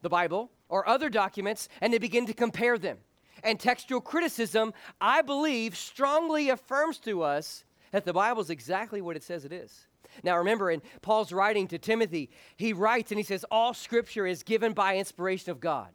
the 0.00 0.08
Bible 0.08 0.50
or 0.70 0.88
other 0.88 1.10
documents 1.10 1.68
and 1.82 1.92
they 1.92 1.98
begin 1.98 2.24
to 2.24 2.32
compare 2.32 2.78
them. 2.78 2.96
And 3.44 3.60
textual 3.60 4.00
criticism, 4.00 4.72
I 5.02 5.20
believe, 5.20 5.76
strongly 5.76 6.48
affirms 6.48 6.96
to 7.00 7.22
us 7.22 7.66
that 7.90 8.06
the 8.06 8.14
Bible 8.14 8.40
is 8.40 8.48
exactly 8.48 9.02
what 9.02 9.16
it 9.16 9.22
says 9.22 9.44
it 9.44 9.52
is. 9.52 9.86
Now, 10.22 10.38
remember, 10.38 10.70
in 10.70 10.80
Paul's 11.02 11.34
writing 11.34 11.68
to 11.68 11.78
Timothy, 11.78 12.30
he 12.56 12.72
writes 12.72 13.12
and 13.12 13.18
he 13.18 13.24
says, 13.24 13.44
All 13.50 13.74
scripture 13.74 14.26
is 14.26 14.42
given 14.42 14.72
by 14.72 14.96
inspiration 14.96 15.50
of 15.50 15.60
God. 15.60 15.88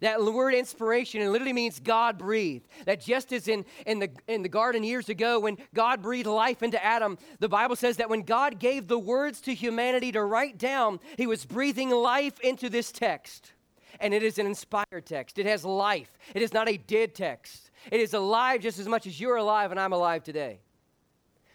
That 0.00 0.22
word 0.22 0.54
inspiration 0.54 1.20
it 1.20 1.28
literally 1.28 1.52
means 1.52 1.80
God 1.80 2.16
breathed. 2.16 2.68
That 2.86 3.00
just 3.00 3.32
as 3.32 3.48
in, 3.48 3.64
in, 3.86 3.98
the, 3.98 4.10
in 4.28 4.42
the 4.42 4.48
garden 4.48 4.82
years 4.82 5.08
ago, 5.08 5.40
when 5.40 5.58
God 5.74 6.00
breathed 6.00 6.26
life 6.26 6.62
into 6.62 6.82
Adam, 6.82 7.18
the 7.38 7.48
Bible 7.48 7.76
says 7.76 7.98
that 7.98 8.08
when 8.08 8.22
God 8.22 8.58
gave 8.58 8.88
the 8.88 8.98
words 8.98 9.40
to 9.42 9.54
humanity 9.54 10.12
to 10.12 10.22
write 10.22 10.58
down, 10.58 11.00
he 11.16 11.26
was 11.26 11.44
breathing 11.44 11.90
life 11.90 12.38
into 12.40 12.68
this 12.68 12.92
text. 12.92 13.52
And 13.98 14.14
it 14.14 14.22
is 14.22 14.38
an 14.38 14.46
inspired 14.46 15.04
text. 15.04 15.38
It 15.38 15.46
has 15.46 15.64
life. 15.64 16.18
It 16.34 16.40
is 16.40 16.54
not 16.54 16.68
a 16.68 16.78
dead 16.78 17.14
text. 17.14 17.70
It 17.90 18.00
is 18.00 18.14
alive 18.14 18.62
just 18.62 18.78
as 18.78 18.88
much 18.88 19.06
as 19.06 19.20
you're 19.20 19.36
alive 19.36 19.70
and 19.70 19.80
I'm 19.80 19.92
alive 19.92 20.24
today. 20.24 20.60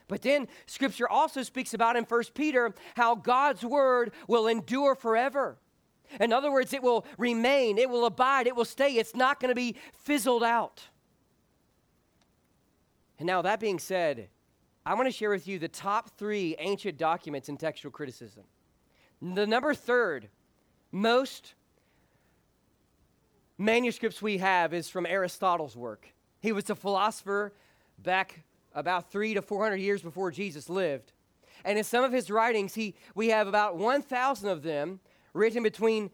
But 0.08 0.22
then 0.22 0.48
scripture 0.68 1.10
also 1.10 1.42
speaks 1.42 1.74
about 1.74 1.96
in 1.96 2.04
1 2.04 2.24
Peter 2.36 2.74
how 2.96 3.16
God's 3.16 3.64
word 3.64 4.12
will 4.28 4.48
endure 4.48 4.94
forever. 4.94 5.58
In 6.20 6.34
other 6.34 6.52
words, 6.52 6.74
it 6.74 6.84
will 6.84 7.06
remain, 7.18 7.78
it 7.78 7.90
will 7.90 8.06
abide, 8.06 8.48
it 8.48 8.56
will 8.56 8.66
stay. 8.66 8.94
It's 8.94 9.16
not 9.16 9.40
going 9.40 9.50
to 9.50 9.56
be 9.56 9.76
fizzled 9.94 10.44
out. 10.44 10.84
And 13.18 13.28
now, 13.28 13.42
that 13.42 13.60
being 13.60 13.80
said, 13.80 14.30
I 14.86 14.94
want 14.94 15.08
to 15.08 15.12
share 15.12 15.30
with 15.30 15.48
you 15.48 15.58
the 15.58 15.68
top 15.68 16.18
three 16.18 16.56
ancient 16.60 16.98
documents 16.98 17.50
in 17.50 17.58
textual 17.58 17.92
criticism. 17.92 18.44
The 19.22 19.48
number 19.48 19.74
third 19.74 20.30
most 20.92 21.56
manuscripts 23.58 24.22
we 24.22 24.38
have 24.38 24.74
is 24.74 24.90
from 24.90 25.06
Aristotle's 25.06 25.76
work. 25.76 26.08
He 26.40 26.52
was 26.52 26.70
a 26.70 26.76
philosopher 26.76 27.54
back 27.98 28.44
about 28.74 29.12
three 29.12 29.34
to 29.34 29.42
400 29.42 29.78
years 29.78 30.02
before 30.02 30.32
Jesus 30.32 30.70
lived. 30.70 31.14
And 31.64 31.78
in 31.78 31.84
some 31.84 32.04
of 32.04 32.12
his 32.12 32.30
writings, 32.30 32.76
he, 32.76 32.96
we 33.16 33.30
have 33.30 33.48
about 33.48 33.78
1,000 33.78 34.50
of 34.50 34.62
them 34.62 35.00
written 35.36 35.64
between 35.64 36.10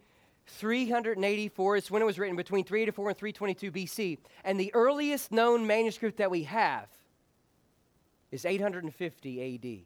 384, 0.46 1.76
it's 1.76 1.90
when 1.90 2.02
it 2.02 2.04
was 2.04 2.18
written, 2.18 2.36
between 2.36 2.64
384 2.64 3.08
and 3.08 3.18
322 3.18 3.72
BC. 3.72 4.18
And 4.44 4.58
the 4.58 4.74
earliest 4.74 5.32
known 5.32 5.66
manuscript 5.66 6.18
that 6.18 6.30
we 6.30 6.42
have 6.44 6.88
is 8.30 8.44
850 8.44 9.54
AD. 9.54 9.84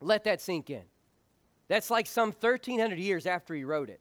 Let 0.00 0.24
that 0.24 0.40
sink 0.40 0.70
in. 0.70 0.82
That's 1.68 1.90
like 1.90 2.06
some 2.06 2.32
1,300 2.32 2.98
years 2.98 3.26
after 3.26 3.54
he 3.54 3.64
wrote 3.64 3.90
it 3.90 4.00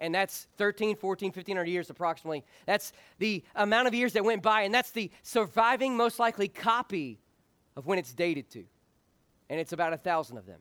and 0.00 0.14
that's 0.14 0.48
13, 0.56 0.96
14, 0.96 1.28
1500 1.28 1.68
years 1.68 1.90
approximately. 1.90 2.42
That's 2.66 2.92
the 3.18 3.44
amount 3.54 3.86
of 3.86 3.94
years 3.94 4.14
that 4.14 4.24
went 4.24 4.42
by, 4.42 4.62
and 4.62 4.74
that's 4.74 4.90
the 4.90 5.10
surviving, 5.22 5.96
most 5.96 6.18
likely, 6.18 6.48
copy 6.48 7.20
of 7.76 7.86
when 7.86 7.98
it's 7.98 8.14
dated 8.14 8.50
to. 8.52 8.64
And 9.50 9.60
it's 9.60 9.72
about 9.72 9.92
a 9.92 9.98
thousand 9.98 10.38
of 10.38 10.46
them. 10.46 10.60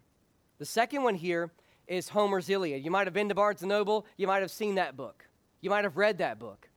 The 0.57 0.65
second 0.65 1.03
one 1.03 1.15
here 1.15 1.51
is 1.89 2.07
Homer's 2.07 2.49
Iliad. 2.49 2.85
You 2.85 2.91
might 2.91 3.07
have 3.07 3.13
been 3.13 3.27
to 3.27 3.35
Barnes 3.35 3.61
& 3.61 3.63
Noble, 3.63 4.05
you 4.15 4.27
might 4.27 4.41
have 4.41 4.51
seen 4.51 4.75
that 4.75 4.95
book. 4.95 5.27
You 5.59 5.69
might 5.69 5.83
have 5.83 5.97
read 5.97 6.19
that 6.19 6.39
book. 6.39 6.69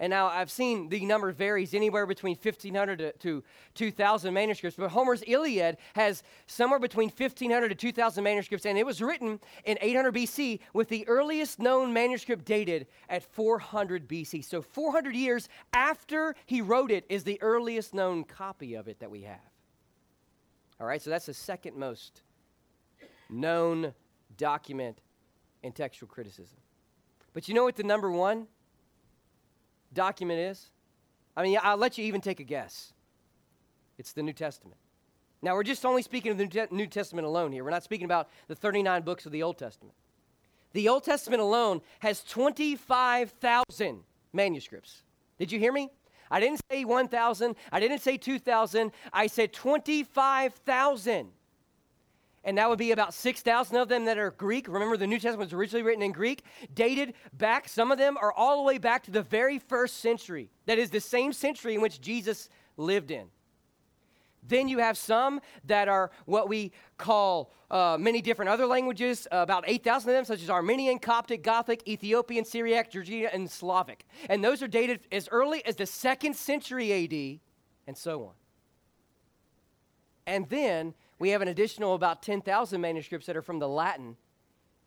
And 0.00 0.10
now 0.10 0.28
I've 0.28 0.50
seen 0.50 0.88
the 0.88 1.04
number 1.04 1.32
varies 1.32 1.74
anywhere 1.74 2.06
between 2.06 2.36
1,500 2.36 2.98
to, 2.98 3.12
to 3.12 3.44
2,000 3.74 4.32
manuscripts, 4.32 4.76
but 4.76 4.90
Homer's 4.90 5.24
Iliad 5.26 5.76
has 5.94 6.22
somewhere 6.46 6.78
between 6.78 7.08
1,500 7.08 7.68
to 7.68 7.74
2,000 7.74 8.22
manuscripts, 8.22 8.64
and 8.64 8.78
it 8.78 8.86
was 8.86 9.02
written 9.02 9.40
in 9.64 9.76
800 9.80 10.14
BC 10.14 10.60
with 10.72 10.88
the 10.88 11.06
earliest 11.08 11.58
known 11.58 11.92
manuscript 11.92 12.44
dated 12.44 12.86
at 13.08 13.24
400 13.24 14.08
BC. 14.08 14.44
So 14.44 14.62
400 14.62 15.16
years 15.16 15.48
after 15.72 16.36
he 16.46 16.60
wrote 16.60 16.92
it 16.92 17.04
is 17.08 17.24
the 17.24 17.40
earliest 17.42 17.92
known 17.92 18.22
copy 18.22 18.74
of 18.74 18.86
it 18.86 19.00
that 19.00 19.10
we 19.10 19.22
have. 19.22 19.40
All 20.80 20.86
right, 20.86 21.02
so 21.02 21.10
that's 21.10 21.26
the 21.26 21.34
second 21.34 21.76
most 21.76 22.22
known 23.28 23.94
document 24.38 25.00
in 25.62 25.72
textual 25.72 26.08
criticism. 26.08 26.56
But 27.34 27.46
you 27.48 27.54
know 27.54 27.64
what 27.64 27.76
the 27.76 27.82
number 27.82 28.10
one 28.10 28.46
document 29.92 30.40
is? 30.40 30.70
I 31.36 31.42
mean, 31.42 31.58
I'll 31.62 31.76
let 31.76 31.98
you 31.98 32.04
even 32.04 32.22
take 32.22 32.40
a 32.40 32.44
guess. 32.44 32.94
It's 33.98 34.12
the 34.12 34.22
New 34.22 34.32
Testament. 34.32 34.78
Now, 35.42 35.54
we're 35.54 35.62
just 35.62 35.84
only 35.84 36.02
speaking 36.02 36.32
of 36.32 36.38
the 36.38 36.68
New 36.70 36.86
Testament 36.86 37.26
alone 37.26 37.52
here. 37.52 37.62
We're 37.62 37.70
not 37.70 37.84
speaking 37.84 38.06
about 38.06 38.28
the 38.48 38.54
39 38.54 39.02
books 39.02 39.26
of 39.26 39.32
the 39.32 39.42
Old 39.42 39.58
Testament. 39.58 39.94
The 40.72 40.88
Old 40.88 41.04
Testament 41.04 41.40
alone 41.40 41.80
has 42.00 42.24
25,000 42.24 44.00
manuscripts. 44.32 45.02
Did 45.38 45.52
you 45.52 45.58
hear 45.58 45.72
me? 45.72 45.90
I 46.30 46.40
didn't 46.40 46.60
say 46.70 46.84
1,000. 46.84 47.54
I 47.70 47.80
didn't 47.80 48.00
say 48.00 48.16
2,000. 48.16 48.92
I 49.12 49.26
said 49.28 49.52
25,000 49.52 51.28
and 52.48 52.56
that 52.56 52.66
would 52.66 52.78
be 52.78 52.92
about 52.92 53.12
6,000 53.12 53.76
of 53.76 53.90
them 53.90 54.06
that 54.06 54.16
are 54.16 54.30
Greek. 54.30 54.68
Remember, 54.68 54.96
the 54.96 55.06
New 55.06 55.18
Testament 55.18 55.48
was 55.48 55.52
originally 55.52 55.82
written 55.82 56.02
in 56.02 56.12
Greek, 56.12 56.44
dated 56.72 57.12
back, 57.34 57.68
some 57.68 57.92
of 57.92 57.98
them 57.98 58.16
are 58.16 58.32
all 58.32 58.56
the 58.56 58.62
way 58.62 58.78
back 58.78 59.02
to 59.02 59.10
the 59.10 59.20
very 59.20 59.58
first 59.58 59.98
century. 59.98 60.48
That 60.64 60.78
is 60.78 60.88
the 60.88 60.98
same 60.98 61.34
century 61.34 61.74
in 61.74 61.82
which 61.82 62.00
Jesus 62.00 62.48
lived 62.78 63.10
in. 63.10 63.26
Then 64.42 64.66
you 64.66 64.78
have 64.78 64.96
some 64.96 65.42
that 65.66 65.88
are 65.88 66.10
what 66.24 66.48
we 66.48 66.72
call 66.96 67.52
uh, 67.70 67.98
many 68.00 68.22
different 68.22 68.48
other 68.48 68.64
languages, 68.64 69.28
uh, 69.30 69.36
about 69.36 69.64
8,000 69.66 70.08
of 70.08 70.16
them, 70.16 70.24
such 70.24 70.42
as 70.42 70.48
Armenian, 70.48 71.00
Coptic, 71.00 71.42
Gothic, 71.42 71.86
Ethiopian, 71.86 72.46
Syriac, 72.46 72.90
Georgian, 72.90 73.28
and 73.30 73.50
Slavic. 73.50 74.06
And 74.30 74.42
those 74.42 74.62
are 74.62 74.68
dated 74.68 75.00
as 75.12 75.28
early 75.30 75.62
as 75.66 75.76
the 75.76 75.84
second 75.84 76.34
century 76.34 76.94
AD, 76.94 77.40
and 77.86 77.94
so 77.94 78.24
on. 78.24 78.32
And 80.26 80.48
then 80.48 80.94
we 81.18 81.30
have 81.30 81.42
an 81.42 81.48
additional 81.48 81.94
about 81.94 82.22
10,000 82.22 82.80
manuscripts 82.80 83.26
that 83.26 83.36
are 83.36 83.42
from 83.42 83.58
the 83.58 83.68
Latin, 83.68 84.16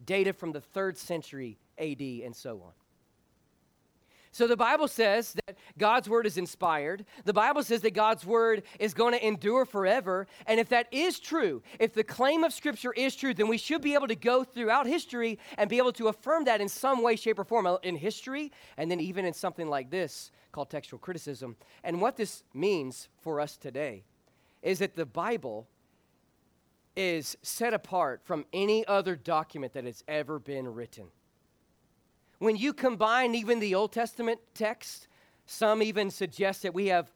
dated 0.05 0.37
from 0.37 0.51
the 0.51 0.61
third 0.61 0.97
century 0.97 1.57
AD, 1.77 2.01
and 2.01 2.35
so 2.35 2.61
on. 2.63 2.71
So 4.33 4.47
the 4.47 4.55
Bible 4.55 4.87
says 4.87 5.35
that 5.45 5.57
God's 5.77 6.07
word 6.07 6.25
is 6.25 6.37
inspired. 6.37 7.05
The 7.25 7.33
Bible 7.33 7.63
says 7.63 7.81
that 7.81 7.93
God's 7.93 8.25
word 8.25 8.63
is 8.79 8.93
going 8.93 9.11
to 9.11 9.25
endure 9.25 9.65
forever. 9.65 10.25
And 10.47 10.57
if 10.57 10.69
that 10.69 10.87
is 10.89 11.19
true, 11.19 11.61
if 11.79 11.93
the 11.93 12.03
claim 12.05 12.45
of 12.45 12.53
Scripture 12.53 12.93
is 12.93 13.13
true, 13.13 13.33
then 13.33 13.49
we 13.49 13.57
should 13.57 13.81
be 13.81 13.93
able 13.93 14.07
to 14.07 14.15
go 14.15 14.45
throughout 14.45 14.87
history 14.87 15.37
and 15.57 15.69
be 15.69 15.79
able 15.79 15.91
to 15.93 16.07
affirm 16.07 16.45
that 16.45 16.61
in 16.61 16.69
some 16.69 17.03
way, 17.03 17.17
shape, 17.17 17.39
or 17.39 17.43
form 17.43 17.67
uh, 17.67 17.75
in 17.83 17.97
history, 17.97 18.53
and 18.77 18.89
then 18.89 19.01
even 19.01 19.25
in 19.25 19.33
something 19.33 19.67
like 19.67 19.89
this 19.89 20.31
called 20.53 20.69
textual 20.69 20.99
criticism. 20.99 21.57
And 21.83 21.99
what 21.99 22.15
this 22.15 22.43
means 22.53 23.09
for 23.19 23.41
us 23.41 23.57
today 23.57 24.05
is 24.61 24.79
that 24.79 24.95
the 24.95 25.05
Bible 25.05 25.67
is 26.95 27.37
set 27.41 27.73
apart 27.73 28.21
from 28.23 28.45
any 28.53 28.85
other 28.87 29.15
document 29.15 29.73
that 29.73 29.85
has 29.85 30.03
ever 30.07 30.39
been 30.39 30.73
written. 30.73 31.07
When 32.39 32.55
you 32.55 32.73
combine 32.73 33.35
even 33.35 33.59
the 33.59 33.75
Old 33.75 33.91
Testament 33.91 34.39
text, 34.53 35.07
some 35.45 35.83
even 35.83 36.09
suggest 36.09 36.63
that 36.63 36.73
we 36.73 36.87
have 36.87 37.11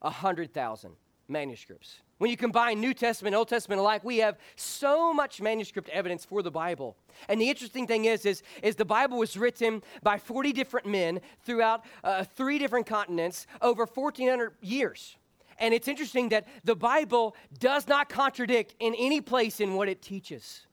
100,000 0.00 0.92
manuscripts. 1.28 2.00
When 2.18 2.30
you 2.30 2.36
combine 2.36 2.80
New 2.80 2.94
Testament, 2.94 3.34
Old 3.34 3.48
Testament 3.48 3.80
alike, 3.80 4.04
we 4.04 4.18
have 4.18 4.38
so 4.54 5.12
much 5.12 5.40
manuscript 5.40 5.88
evidence 5.88 6.24
for 6.24 6.40
the 6.42 6.52
Bible. 6.52 6.96
And 7.28 7.40
the 7.40 7.50
interesting 7.50 7.88
thing 7.88 8.04
is, 8.04 8.24
is, 8.24 8.44
is 8.62 8.76
the 8.76 8.84
Bible 8.84 9.18
was 9.18 9.36
written 9.36 9.82
by 10.04 10.18
40 10.18 10.52
different 10.52 10.86
men 10.86 11.20
throughout 11.44 11.84
uh, 12.04 12.22
three 12.22 12.60
different 12.60 12.86
continents 12.86 13.48
over 13.60 13.86
1,400 13.86 14.54
years. 14.60 15.16
And 15.62 15.72
it's 15.72 15.86
interesting 15.86 16.30
that 16.30 16.48
the 16.64 16.74
Bible 16.74 17.36
does 17.60 17.86
not 17.86 18.08
contradict 18.08 18.74
in 18.80 18.96
any 18.98 19.20
place 19.20 19.60
in 19.60 19.74
what 19.74 19.88
it 19.88 20.02
teaches. 20.02 20.66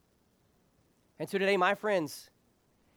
And 1.19 1.29
so 1.29 1.38
today, 1.38 1.58
my 1.58 1.75
friends, 1.75 2.31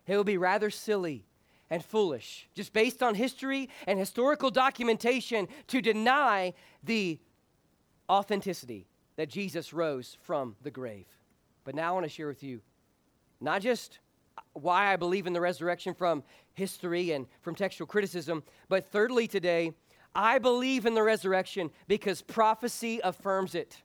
it 0.07 0.17
will 0.17 0.25
be 0.25 0.39
rather 0.39 0.71
silly 0.71 1.27
and 1.69 1.85
foolish, 1.85 2.49
just 2.55 2.73
based 2.73 3.03
on 3.03 3.15
history 3.15 3.69
and 3.87 3.99
historical 3.99 4.51
documentation, 4.51 5.49
to 5.67 5.83
deny 5.83 6.55
the 6.83 7.21
authenticity 8.09 8.87
that 9.17 9.29
Jesus 9.29 9.75
rose 9.75 10.17
from 10.23 10.57
the 10.63 10.71
grave. 10.71 11.07
But 11.63 11.75
now 11.75 11.91
I 11.91 11.93
want 11.93 12.07
to 12.07 12.11
share 12.11 12.27
with 12.27 12.43
you 12.43 12.63
not 13.39 13.61
just 13.61 13.99
why 14.55 14.95
I 14.95 14.97
believe 14.97 15.27
in 15.27 15.35
the 15.35 15.43
resurrection 15.43 15.93
from 15.93 16.23
history 16.55 17.11
and 17.11 17.27
from 17.43 17.55
textual 17.55 17.87
criticism, 17.87 18.45
but 18.71 18.91
thirdly, 18.91 19.29
today, 19.29 19.73
I 20.15 20.39
believe 20.39 20.87
in 20.87 20.95
the 20.95 21.03
resurrection 21.03 21.71
because 21.89 22.23
prophecy 22.23 23.01
affirms 23.03 23.55
it. 23.55 23.83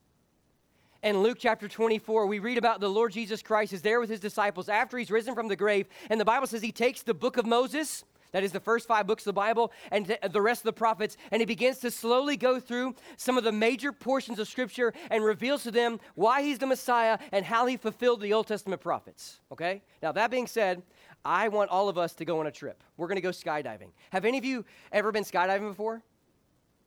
In 1.03 1.22
Luke 1.22 1.38
chapter 1.39 1.67
24, 1.67 2.25
we 2.25 2.39
read 2.39 2.57
about 2.57 2.79
the 2.79 2.89
Lord 2.89 3.12
Jesus 3.12 3.41
Christ 3.41 3.72
is 3.72 3.81
there 3.81 4.00
with 4.00 4.10
his 4.10 4.19
disciples 4.19 4.67
after 4.67 4.98
he's 4.98 5.12
risen 5.12 5.36
from 5.36 5.48
the 5.48 5.55
grave. 5.55 5.88
And 6.10 6.19
the 6.19 6.25
Bible 6.25 6.48
says 6.48 6.62
he 6.62 6.72
takes 6.72 7.03
the 7.03 7.13
book 7.13 7.38
of 7.38 7.46
Moses, 7.46 8.03
that 8.31 8.43
is 8.43 8.51
the 8.51 8.60
first 8.60 8.88
five 8.88 9.07
books 9.07 9.22
of 9.22 9.27
the 9.27 9.34
Bible, 9.34 9.72
and 9.91 10.17
the 10.31 10.41
rest 10.41 10.62
of 10.62 10.65
the 10.65 10.74
prophets, 10.74 11.15
and 11.31 11.39
he 11.39 11.46
begins 11.46 11.77
to 11.79 11.91
slowly 11.91 12.36
go 12.36 12.60
through 12.60 12.96
some 13.15 13.38
of 13.38 13.43
the 13.43 13.51
major 13.51 13.91
portions 13.91 14.39
of 14.39 14.48
Scripture 14.48 14.91
and 15.10 15.24
reveals 15.24 15.63
to 15.63 15.72
them 15.72 16.00
why 16.15 16.41
he's 16.41 16.57
the 16.57 16.67
Messiah 16.67 17.19
and 17.31 17.46
how 17.46 17.67
he 17.67 17.77
fulfilled 17.77 18.19
the 18.19 18.34
Old 18.34 18.48
Testament 18.48 18.81
prophets. 18.81 19.39
Okay? 19.51 19.84
Now, 20.01 20.12
that 20.12 20.31
being 20.31 20.48
said, 20.48 20.81
I 21.24 21.48
want 21.48 21.69
all 21.69 21.89
of 21.89 21.98
us 21.98 22.13
to 22.15 22.25
go 22.25 22.39
on 22.39 22.48
a 22.48 22.51
trip. 22.51 22.84
We're 22.98 23.07
going 23.07 23.15
to 23.15 23.22
go 23.22 23.29
skydiving. 23.29 23.91
Have 24.10 24.25
any 24.25 24.38
of 24.38 24.46
you 24.46 24.65
ever 24.91 25.12
been 25.12 25.24
skydiving 25.24 25.69
before? 25.69 26.01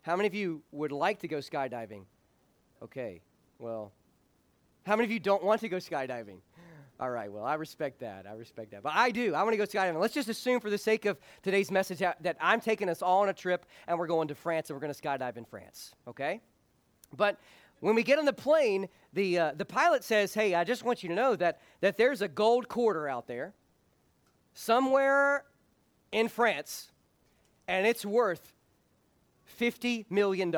How 0.02 0.16
many 0.16 0.26
of 0.26 0.34
you 0.34 0.62
would 0.72 0.92
like 0.92 1.20
to 1.20 1.28
go 1.28 1.38
skydiving? 1.38 2.04
Okay, 2.82 3.20
well, 3.58 3.92
how 4.86 4.96
many 4.96 5.04
of 5.04 5.10
you 5.10 5.20
don't 5.20 5.44
want 5.44 5.60
to 5.60 5.68
go 5.68 5.76
skydiving? 5.76 6.38
All 6.98 7.10
right, 7.10 7.32
well, 7.32 7.44
I 7.44 7.54
respect 7.54 8.00
that. 8.00 8.26
I 8.26 8.34
respect 8.34 8.72
that. 8.72 8.82
But 8.82 8.92
I 8.94 9.10
do. 9.10 9.34
I 9.34 9.42
want 9.42 9.54
to 9.54 9.56
go 9.56 9.64
skydiving. 9.64 9.98
Let's 9.98 10.12
just 10.12 10.28
assume, 10.28 10.60
for 10.60 10.68
the 10.68 10.76
sake 10.76 11.06
of 11.06 11.18
today's 11.42 11.70
message, 11.70 11.98
that 11.98 12.36
I'm 12.40 12.60
taking 12.60 12.90
us 12.90 13.00
all 13.00 13.22
on 13.22 13.30
a 13.30 13.32
trip 13.32 13.64
and 13.86 13.98
we're 13.98 14.06
going 14.06 14.28
to 14.28 14.34
France 14.34 14.68
and 14.68 14.76
we're 14.76 14.82
going 14.82 14.92
to 14.92 15.00
skydive 15.00 15.38
in 15.38 15.46
France, 15.46 15.94
okay? 16.06 16.42
But 17.16 17.38
when 17.80 17.94
we 17.94 18.02
get 18.02 18.18
on 18.18 18.26
the 18.26 18.34
plane, 18.34 18.88
the, 19.14 19.38
uh, 19.38 19.52
the 19.56 19.64
pilot 19.64 20.04
says, 20.04 20.34
Hey, 20.34 20.54
I 20.54 20.64
just 20.64 20.84
want 20.84 21.02
you 21.02 21.08
to 21.08 21.14
know 21.14 21.36
that, 21.36 21.60
that 21.80 21.96
there's 21.96 22.20
a 22.20 22.28
gold 22.28 22.68
quarter 22.68 23.08
out 23.08 23.26
there 23.26 23.54
somewhere 24.52 25.44
in 26.12 26.28
France, 26.28 26.90
and 27.66 27.86
it's 27.86 28.04
worth 28.04 28.52
$50 29.60 30.06
million. 30.08 30.54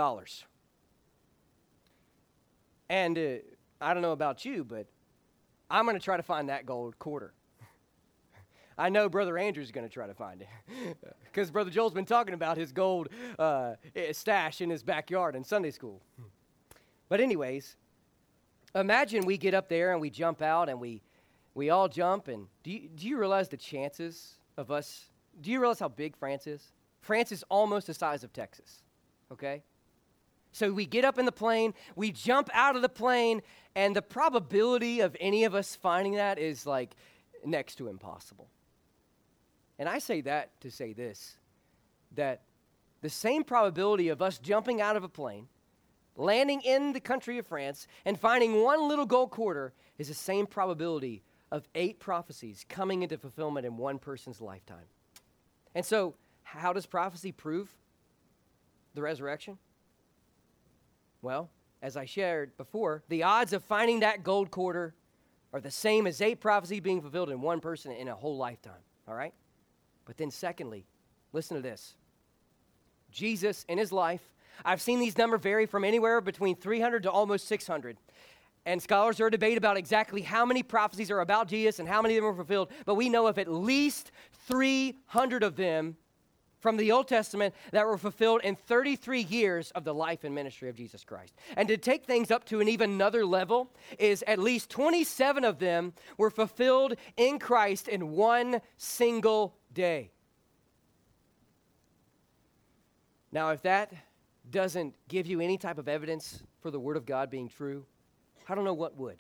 And 2.89 3.19
uh, 3.19 3.23
I 3.81 3.95
don't 3.95 4.03
know 4.03 4.13
about 4.13 4.45
you, 4.45 4.65
but 4.65 4.87
I'm 5.69 5.85
going 5.87 5.99
to 5.99 6.05
try 6.05 6.17
to 6.17 6.23
find 6.23 6.49
that 6.49 6.67
gold 6.67 6.99
quarter. 6.99 7.33
I 8.79 8.91
know 8.91 9.09
Brother 9.09 9.39
Andrew's 9.39 9.73
going 9.73 9.89
to 9.89 9.93
try 9.93 10.07
to 10.07 10.15
find 10.15 10.43
it 10.43 10.49
because 11.25 11.51
Brother 11.51 11.71
Joel's 11.71 11.95
been 11.95 12.05
talking 12.05 12.35
about 12.35 12.57
his 12.57 12.71
gold 12.71 13.09
uh, 13.39 13.75
eh, 13.97 14.13
stash 14.13 14.61
in 14.61 14.71
his 14.71 14.83
backyard 14.83 15.35
in 15.35 15.43
Sunday 15.43 15.71
school. 15.73 16.01
But, 17.09 17.21
anyways, 17.21 17.77
imagine 18.75 19.27
we 19.27 19.37
get 19.37 19.53
up 19.53 19.69
there 19.69 19.93
and 19.93 20.01
we 20.01 20.11
jump 20.11 20.43
out 20.43 20.69
and 20.69 20.79
we, 20.79 21.03
we 21.55 21.71
all 21.71 21.89
jump. 21.89 22.29
And 22.29 22.47
do 22.63 22.71
you, 22.71 22.89
do 22.95 23.09
you 23.09 23.19
realize 23.19 23.49
the 23.49 23.57
chances 23.57 24.39
of 24.57 24.71
us? 24.71 25.07
Do 25.41 25.51
you 25.51 25.61
realize 25.61 25.81
how 25.81 25.89
big 25.89 26.17
France 26.17 26.47
is? 26.47 26.73
France 27.03 27.33
is 27.33 27.45
almost 27.49 27.89
the 27.89 27.95
size 27.95 28.23
of 28.23 28.33
Texas, 28.33 28.83
okay? 29.33 29.63
So 30.53 30.73
we 30.73 30.85
get 30.85 31.05
up 31.05 31.19
in 31.19 31.25
the 31.25 31.33
plane, 31.33 31.75
we 31.97 32.13
jump 32.13 32.51
out 32.53 32.77
of 32.77 32.83
the 32.83 32.89
plane, 32.89 33.41
and 33.75 33.97
the 33.97 34.03
probability 34.03 35.01
of 35.01 35.17
any 35.19 35.45
of 35.45 35.55
us 35.55 35.75
finding 35.75 36.15
that 36.17 36.39
is 36.39 36.67
like 36.67 36.95
next 37.45 37.77
to 37.77 37.89
impossible. 37.89 38.49
And 39.79 39.89
I 39.89 39.99
say 39.99 40.21
that 40.23 40.61
to 40.61 40.71
say 40.71 40.93
this 40.93 41.39
that 42.15 42.43
the 43.01 43.09
same 43.09 43.43
probability 43.43 44.09
of 44.11 44.21
us 44.21 44.39
jumping 44.39 44.83
out 44.83 44.97
of 44.97 45.03
a 45.03 45.09
plane, 45.09 45.49
landing 46.15 46.61
in 46.61 46.93
the 46.93 47.01
country 47.01 47.39
of 47.39 47.47
France, 47.47 47.87
and 48.05 48.21
finding 48.21 48.63
one 48.63 48.87
little 48.87 49.07
gold 49.07 49.31
quarter 49.31 49.73
is 49.97 50.09
the 50.09 50.15
same 50.15 50.47
probability 50.47 51.23
of 51.51 51.67
eight 51.75 51.99
prophecies 51.99 52.67
coming 52.69 53.03
into 53.03 53.17
fulfillment 53.17 53.65
in 53.65 53.79
one 53.79 53.99
person's 53.99 54.41
lifetime. 54.43 54.85
And 55.75 55.85
so, 55.85 56.15
how 56.43 56.75
does 56.75 56.85
prophecy 56.85 57.33
prove 57.33 57.75
the 58.95 59.03
resurrection? 59.03 59.59
Well, 61.21 61.51
as 61.83 61.97
I 61.97 62.05
shared 62.05 62.57
before, 62.57 63.03
the 63.09 63.23
odds 63.23 63.53
of 63.53 63.65
finding 63.65 64.01
that 64.01 64.23
gold 64.23 64.51
quarter 64.51 64.95
are 65.53 65.61
the 65.61 65.71
same 65.71 66.07
as 66.07 66.21
eight 66.21 66.41
prophecies 66.41 66.81
being 66.81 67.01
fulfilled 67.01 67.31
in 67.31 67.41
one 67.41 67.61
person 67.61 67.93
in 67.93 68.09
a 68.09 68.15
whole 68.15 68.37
lifetime. 68.37 68.81
All 69.07 69.15
right? 69.15 69.35
But 70.05 70.17
then, 70.17 70.31
secondly, 70.31 70.87
listen 71.33 71.57
to 71.57 71.63
this 71.63 71.95
Jesus 73.11 73.65
in 73.69 73.79
his 73.79 73.93
life, 73.93 74.23
I've 74.65 74.81
seen 74.81 75.01
these 75.01 75.19
numbers 75.19 75.41
vary 75.41 75.67
from 75.67 75.85
anywhere 75.85 76.21
between 76.21 76.57
300 76.57 77.05
to 77.05 77.11
almost 77.11 77.47
600. 77.49 77.97
And 78.65 78.81
scholars 78.81 79.21
are 79.21 79.29
debate 79.29 79.59
about 79.59 79.77
exactly 79.77 80.23
how 80.23 80.45
many 80.45 80.63
prophecies 80.63 81.11
are 81.11 81.21
about 81.21 81.49
Jesus 81.49 81.81
and 81.81 81.89
how 81.89 82.01
many 82.01 82.17
of 82.17 82.23
them 82.23 82.31
were 82.31 82.37
fulfilled, 82.37 82.71
but 82.87 82.95
we 82.95 83.09
know 83.09 83.27
of 83.27 83.39
at 83.39 83.49
least 83.49 84.13
300 84.47 85.43
of 85.43 85.57
them 85.57 85.97
from 86.63 86.77
the 86.77 86.93
Old 86.93 87.09
Testament 87.09 87.55
that 87.73 87.85
were 87.85 87.99
fulfilled 87.99 88.41
in 88.45 88.55
33 88.55 89.21
years 89.21 89.73
of 89.73 89.85
the 89.85 89.93
life 89.93 90.23
and 90.23 90.35
ministry 90.35 90.69
of 90.69 90.77
Jesus 90.77 91.03
Christ. 91.05 91.35
And 91.57 91.67
to 91.69 91.77
take 91.77 92.07
things 92.07 92.31
up 92.31 92.45
to 92.47 92.61
an 92.61 92.69
even 92.69 92.93
another 92.93 93.27
level 93.27 93.71
is 93.99 94.23
at 94.27 94.39
least 94.39 94.71
27 94.71 95.45
of 95.45 95.59
them 95.59 95.93
were 96.17 96.31
fulfilled 96.31 96.95
in 97.17 97.41
Christ 97.41 97.89
in 97.89 98.13
one 98.13 98.61
single 98.77 99.57
day. 99.75 100.13
Now, 103.33 103.51
if 103.51 103.63
that 103.63 103.93
doesn't 104.49 104.95
give 105.09 105.27
you 105.27 105.41
any 105.41 105.59
type 105.59 105.79
of 105.79 105.89
evidence 105.89 106.43
for 106.61 106.71
the 106.71 106.79
Word 106.79 106.97
of 106.97 107.07
God 107.07 107.29
being 107.29 107.49
true, 107.49 107.85
I 108.49 108.55
don't 108.55 108.65
know 108.65 108.75
what 108.75 108.97
would. 108.97 109.19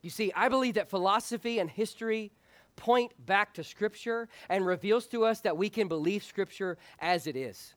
You 0.00 0.10
see, 0.10 0.32
I 0.34 0.48
believe 0.48 0.74
that 0.74 0.88
philosophy 0.88 1.58
and 1.58 1.68
history 1.68 2.30
point 2.76 3.12
back 3.24 3.54
to 3.54 3.64
Scripture 3.64 4.28
and 4.48 4.66
reveals 4.66 5.06
to 5.08 5.24
us 5.24 5.40
that 5.40 5.56
we 5.56 5.68
can 5.68 5.88
believe 5.88 6.24
Scripture 6.24 6.78
as 6.98 7.26
it 7.26 7.36
is. 7.36 7.74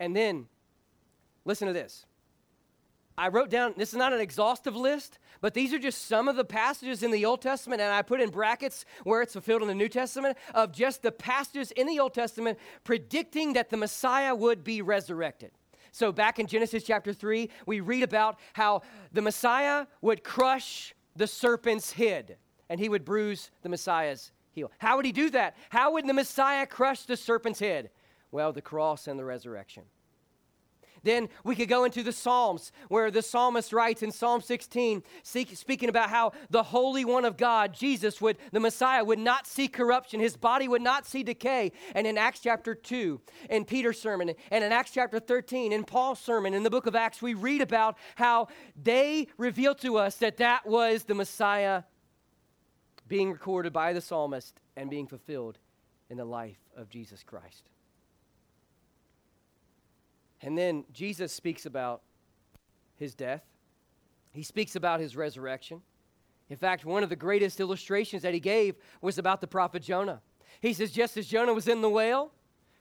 And 0.00 0.14
then, 0.14 0.46
listen 1.44 1.68
to 1.68 1.74
this. 1.74 2.06
I 3.16 3.28
wrote 3.28 3.48
down, 3.48 3.74
this 3.76 3.90
is 3.90 3.96
not 3.96 4.12
an 4.12 4.20
exhaustive 4.20 4.74
list, 4.74 5.18
but 5.40 5.54
these 5.54 5.72
are 5.72 5.78
just 5.78 6.06
some 6.06 6.26
of 6.26 6.34
the 6.34 6.44
passages 6.44 7.04
in 7.04 7.12
the 7.12 7.24
Old 7.24 7.42
Testament, 7.42 7.80
and 7.80 7.92
I 7.92 8.02
put 8.02 8.20
in 8.20 8.30
brackets 8.30 8.84
where 9.04 9.22
it's 9.22 9.34
fulfilled 9.34 9.62
in 9.62 9.68
the 9.68 9.74
New 9.74 9.88
Testament 9.88 10.36
of 10.52 10.72
just 10.72 11.02
the 11.02 11.12
passages 11.12 11.70
in 11.72 11.86
the 11.86 12.00
Old 12.00 12.12
Testament 12.12 12.58
predicting 12.82 13.52
that 13.52 13.70
the 13.70 13.76
Messiah 13.76 14.34
would 14.34 14.64
be 14.64 14.82
resurrected. 14.82 15.52
So, 15.92 16.10
back 16.10 16.40
in 16.40 16.48
Genesis 16.48 16.82
chapter 16.82 17.12
3, 17.12 17.48
we 17.66 17.78
read 17.78 18.02
about 18.02 18.40
how 18.54 18.82
the 19.12 19.22
Messiah 19.22 19.86
would 20.00 20.24
crush 20.24 20.92
the 21.14 21.28
serpent's 21.28 21.92
head 21.92 22.36
and 22.68 22.80
he 22.80 22.88
would 22.88 23.04
bruise 23.04 23.50
the 23.62 23.68
Messiah's 23.68 24.32
heel. 24.50 24.70
How 24.78 24.96
would 24.96 25.06
he 25.06 25.12
do 25.12 25.30
that? 25.30 25.56
How 25.70 25.92
would 25.92 26.06
the 26.06 26.12
Messiah 26.14 26.66
crush 26.66 27.02
the 27.02 27.16
serpent's 27.16 27.60
head? 27.60 27.90
Well, 28.30 28.52
the 28.52 28.62
cross 28.62 29.06
and 29.06 29.18
the 29.18 29.24
resurrection. 29.24 29.84
Then 31.04 31.28
we 31.44 31.54
could 31.54 31.68
go 31.68 31.84
into 31.84 32.02
the 32.02 32.12
Psalms, 32.12 32.72
where 32.88 33.10
the 33.10 33.22
psalmist 33.22 33.72
writes 33.72 34.02
in 34.02 34.10
Psalm 34.10 34.40
16, 34.40 35.02
speaking 35.22 35.90
about 35.90 36.08
how 36.08 36.32
the 36.48 36.62
Holy 36.62 37.04
One 37.04 37.26
of 37.26 37.36
God, 37.36 37.74
Jesus, 37.74 38.20
would, 38.20 38.38
the 38.52 38.60
Messiah, 38.60 39.04
would 39.04 39.18
not 39.18 39.46
see 39.46 39.68
corruption. 39.68 40.18
His 40.18 40.36
body 40.36 40.66
would 40.66 40.80
not 40.80 41.06
see 41.06 41.22
decay. 41.22 41.72
And 41.94 42.06
in 42.06 42.16
Acts 42.16 42.40
chapter 42.40 42.74
2, 42.74 43.20
in 43.50 43.66
Peter's 43.66 44.00
sermon, 44.00 44.32
and 44.50 44.64
in 44.64 44.72
Acts 44.72 44.92
chapter 44.92 45.20
13, 45.20 45.72
in 45.72 45.84
Paul's 45.84 46.20
sermon, 46.20 46.54
in 46.54 46.62
the 46.62 46.70
book 46.70 46.86
of 46.86 46.96
Acts, 46.96 47.20
we 47.20 47.34
read 47.34 47.60
about 47.60 47.98
how 48.14 48.48
they 48.82 49.28
revealed 49.36 49.78
to 49.80 49.98
us 49.98 50.16
that 50.16 50.38
that 50.38 50.66
was 50.66 51.04
the 51.04 51.14
Messiah 51.14 51.82
being 53.08 53.30
recorded 53.30 53.72
by 53.72 53.92
the 53.92 54.00
psalmist 54.00 54.60
and 54.76 54.90
being 54.90 55.06
fulfilled 55.06 55.58
in 56.10 56.16
the 56.16 56.24
life 56.24 56.58
of 56.76 56.88
Jesus 56.88 57.22
Christ. 57.22 57.68
And 60.42 60.56
then 60.58 60.84
Jesus 60.92 61.32
speaks 61.32 61.66
about 61.66 62.02
his 62.96 63.14
death, 63.14 63.42
he 64.32 64.42
speaks 64.42 64.76
about 64.76 65.00
his 65.00 65.16
resurrection. 65.16 65.82
In 66.50 66.56
fact, 66.58 66.84
one 66.84 67.02
of 67.02 67.08
the 67.08 67.16
greatest 67.16 67.58
illustrations 67.58 68.22
that 68.22 68.34
he 68.34 68.40
gave 68.40 68.76
was 69.00 69.16
about 69.16 69.40
the 69.40 69.46
prophet 69.46 69.82
Jonah. 69.82 70.20
He 70.60 70.74
says, 70.74 70.90
Just 70.90 71.16
as 71.16 71.26
Jonah 71.26 71.54
was 71.54 71.68
in 71.68 71.80
the 71.80 71.88
whale, 71.88 72.32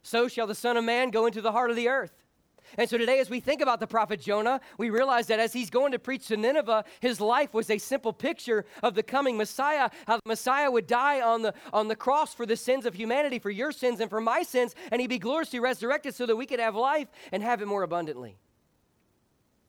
so 0.01 0.27
shall 0.27 0.47
the 0.47 0.55
Son 0.55 0.75
of 0.75 0.83
Man 0.83 1.11
go 1.11 1.25
into 1.25 1.41
the 1.41 1.53
heart 1.53 1.69
of 1.69 1.77
the 1.77 1.87
earth. 1.87 2.22
And 2.77 2.89
so 2.89 2.97
today, 2.97 3.19
as 3.19 3.29
we 3.29 3.39
think 3.39 3.61
about 3.61 3.79
the 3.79 3.87
prophet 3.87 4.19
Jonah, 4.19 4.59
we 4.77 4.89
realize 4.89 5.27
that 5.27 5.39
as 5.39 5.53
he's 5.53 5.69
going 5.69 5.91
to 5.91 5.99
preach 5.99 6.27
to 6.27 6.37
Nineveh, 6.37 6.85
his 6.99 7.21
life 7.21 7.53
was 7.53 7.69
a 7.69 7.77
simple 7.77 8.13
picture 8.13 8.65
of 8.81 8.95
the 8.95 9.03
coming 9.03 9.37
Messiah, 9.37 9.89
how 10.07 10.17
the 10.17 10.27
Messiah 10.27 10.71
would 10.71 10.87
die 10.87 11.21
on 11.21 11.41
the, 11.41 11.53
on 11.71 11.87
the 11.87 11.95
cross 11.95 12.33
for 12.33 12.45
the 12.45 12.57
sins 12.57 12.85
of 12.85 12.95
humanity, 12.95 13.39
for 13.39 13.51
your 13.51 13.71
sins 13.71 13.99
and 13.99 14.09
for 14.09 14.21
my 14.21 14.43
sins, 14.43 14.75
and 14.91 15.01
he'd 15.01 15.07
be 15.07 15.19
gloriously 15.19 15.59
resurrected 15.59 16.15
so 16.15 16.25
that 16.25 16.35
we 16.35 16.45
could 16.45 16.59
have 16.59 16.75
life 16.75 17.07
and 17.31 17.43
have 17.43 17.61
it 17.61 17.67
more 17.67 17.83
abundantly. 17.83 18.37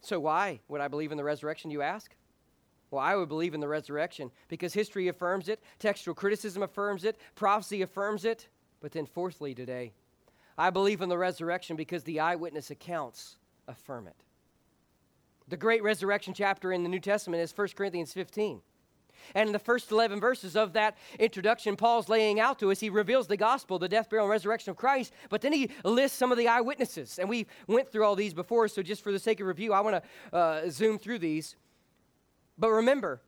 So, 0.01 0.21
why 0.21 0.61
would 0.69 0.81
I 0.81 0.89
believe 0.89 1.13
in 1.13 1.17
the 1.17 1.25
resurrection, 1.25 1.71
you 1.71 1.81
ask? 1.81 2.15
Well, 2.91 3.03
I 3.03 3.17
would 3.17 3.29
believe 3.29 3.55
in 3.55 3.61
the 3.61 3.69
resurrection 3.69 4.31
because 4.49 4.73
history 4.73 5.09
affirms 5.09 5.49
it, 5.49 5.63
textual 5.79 6.15
criticism 6.15 6.63
affirms 6.63 7.05
it, 7.05 7.17
prophecy 7.35 7.83
affirms 7.83 8.25
it. 8.25 8.49
But 8.81 8.93
then, 8.93 9.07
fourthly, 9.07 9.55
today, 9.55 9.95
I 10.57 10.71
believe 10.71 11.01
in 11.01 11.09
the 11.09 11.19
resurrection 11.19 11.77
because 11.77 12.05
the 12.05 12.21
eyewitness 12.21 12.71
accounts 12.71 13.37
affirm 13.67 14.07
it. 14.07 14.17
The 15.49 15.57
great 15.57 15.83
resurrection 15.83 16.33
chapter 16.33 16.73
in 16.73 16.83
the 16.83 16.89
New 16.89 17.01
Testament 17.01 17.43
is 17.43 17.57
1 17.57 17.69
Corinthians 17.77 18.13
15. 18.13 18.61
And 19.35 19.49
in 19.49 19.53
the 19.53 19.59
first 19.59 19.91
11 19.91 20.21
verses 20.21 20.57
of 20.57 20.75
that 20.75 20.97
introduction, 21.19 21.77
Paul's 21.77 22.09
laying 22.09 22.41
out 22.41 22.59
to 22.59 22.71
us, 22.71 22.81
he 22.81 22.91
reveals 22.91 23.27
the 23.27 23.37
gospel, 23.37 23.79
the 23.79 23.89
death, 23.89 24.11
burial, 24.11 24.27
and 24.27 24.31
resurrection 24.31 24.71
of 24.71 24.77
Christ, 24.77 25.13
but 25.31 25.41
then 25.41 25.53
he 25.53 25.71
lists 25.85 26.19
some 26.19 26.31
of 26.31 26.39
the 26.39 26.49
eyewitnesses. 26.49 27.19
And 27.19 27.29
we 27.29 27.47
went 27.67 27.91
through 27.91 28.05
all 28.05 28.17
these 28.17 28.35
before, 28.35 28.69
so 28.69 28.83
just 28.83 29.03
for 29.03 29.13
the 29.13 29.19
sake 29.19 29.41
of 29.41 29.47
review, 29.47 29.73
I 29.73 29.81
want 29.81 30.03
to 30.03 30.37
uh, 30.37 30.71
zoom 30.71 30.99
through 30.99 31.21
these. 31.21 31.57
But 32.59 32.71
remember, 32.71 33.23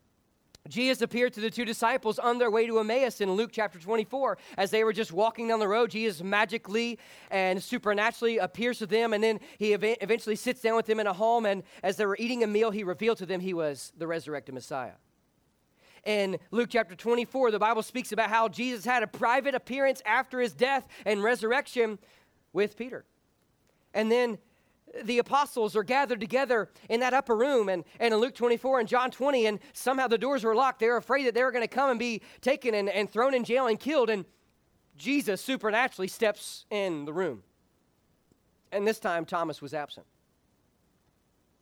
Jesus 0.69 1.03
appeared 1.03 1.33
to 1.35 1.41
the 1.41 1.51
two 1.51 1.65
disciples 1.65 2.19
on 2.19 2.39
their 2.39 2.51
way 2.51 2.67
to 2.67 2.79
Emmaus 2.79 3.21
in 3.21 3.33
Luke 3.33 3.51
chapter 3.53 3.79
24. 3.79 4.39
As 4.57 4.71
they 4.71 4.85
were 4.85 4.93
just 4.93 5.13
walking 5.13 5.49
down 5.49 5.59
the 5.59 5.69
road, 5.69 5.91
Jesus 5.91 6.23
magically 6.23 6.99
and 7.31 7.63
supernaturally 7.63 8.39
appears 8.39 8.79
to 8.79 8.87
them, 8.87 9.13
and 9.13 9.23
then 9.23 9.41
he 9.59 9.75
ev- 9.75 9.97
eventually 10.01 10.37
sits 10.37 10.61
down 10.61 10.77
with 10.77 10.87
them 10.87 11.01
in 11.01 11.07
a 11.07 11.13
home. 11.13 11.47
And 11.47 11.63
as 11.83 11.97
they 11.97 12.07
were 12.07 12.17
eating 12.19 12.43
a 12.43 12.47
meal, 12.47 12.71
he 12.71 12.85
revealed 12.85 13.19
to 13.19 13.27
them 13.27 13.41
he 13.41 13.55
was 13.55 13.93
the 13.97 14.07
resurrected 14.07 14.55
Messiah. 14.55 14.95
In 16.05 16.39
Luke 16.53 16.69
chapter 16.71 16.95
24, 16.95 17.51
the 17.51 17.59
Bible 17.59 17.83
speaks 17.83 18.13
about 18.13 18.31
how 18.31 18.49
Jesus 18.49 18.85
had 18.85 19.03
a 19.03 19.09
private 19.09 19.55
appearance 19.55 20.01
after 20.07 20.41
his 20.41 20.53
death 20.53 20.87
and 21.05 21.23
resurrection 21.23 21.99
with 22.53 22.77
Peter. 22.77 23.05
And 23.93 24.11
then 24.11 24.39
the 25.05 25.19
apostles 25.19 25.77
are 25.77 25.83
gathered 25.83 26.21
together 26.21 26.69
in 26.89 27.01
that 27.01 27.15
upper 27.15 27.37
room 27.37 27.69
and, 27.69 27.85
and 28.01 28.13
in 28.13 28.21
Luke 28.21 28.35
24 28.35 28.81
and 28.81 28.89
John 28.89 29.11
20, 29.11 29.47
and 29.47 29.59
somehow 29.73 30.07
the 30.09 30.19
doors 30.19 30.45
were 30.45 30.55
locked. 30.55 30.81
They 30.81 30.89
were 30.89 30.97
afraid 30.97 31.27
that 31.27 31.35
they 31.35 31.43
were 31.43 31.53
going 31.53 31.65
to 31.65 31.69
come 31.69 31.91
and 31.91 31.99
be 31.99 32.23
taken 32.41 32.75
and, 32.75 32.89
and 32.89 33.11
thrown 33.11 33.35
in 33.35 33.45
jail 33.45 33.67
and 33.67 33.79
killed. 33.79 34.11
And 34.11 34.25
Jesus 34.97 35.41
supernaturally 35.41 36.09
steps 36.09 36.65
in 36.71 37.05
the 37.05 37.13
room. 37.13 37.43
And 38.73 38.87
this 38.87 38.99
time, 38.99 39.25
Thomas 39.25 39.63
was 39.63 39.75
absent. 39.75 40.07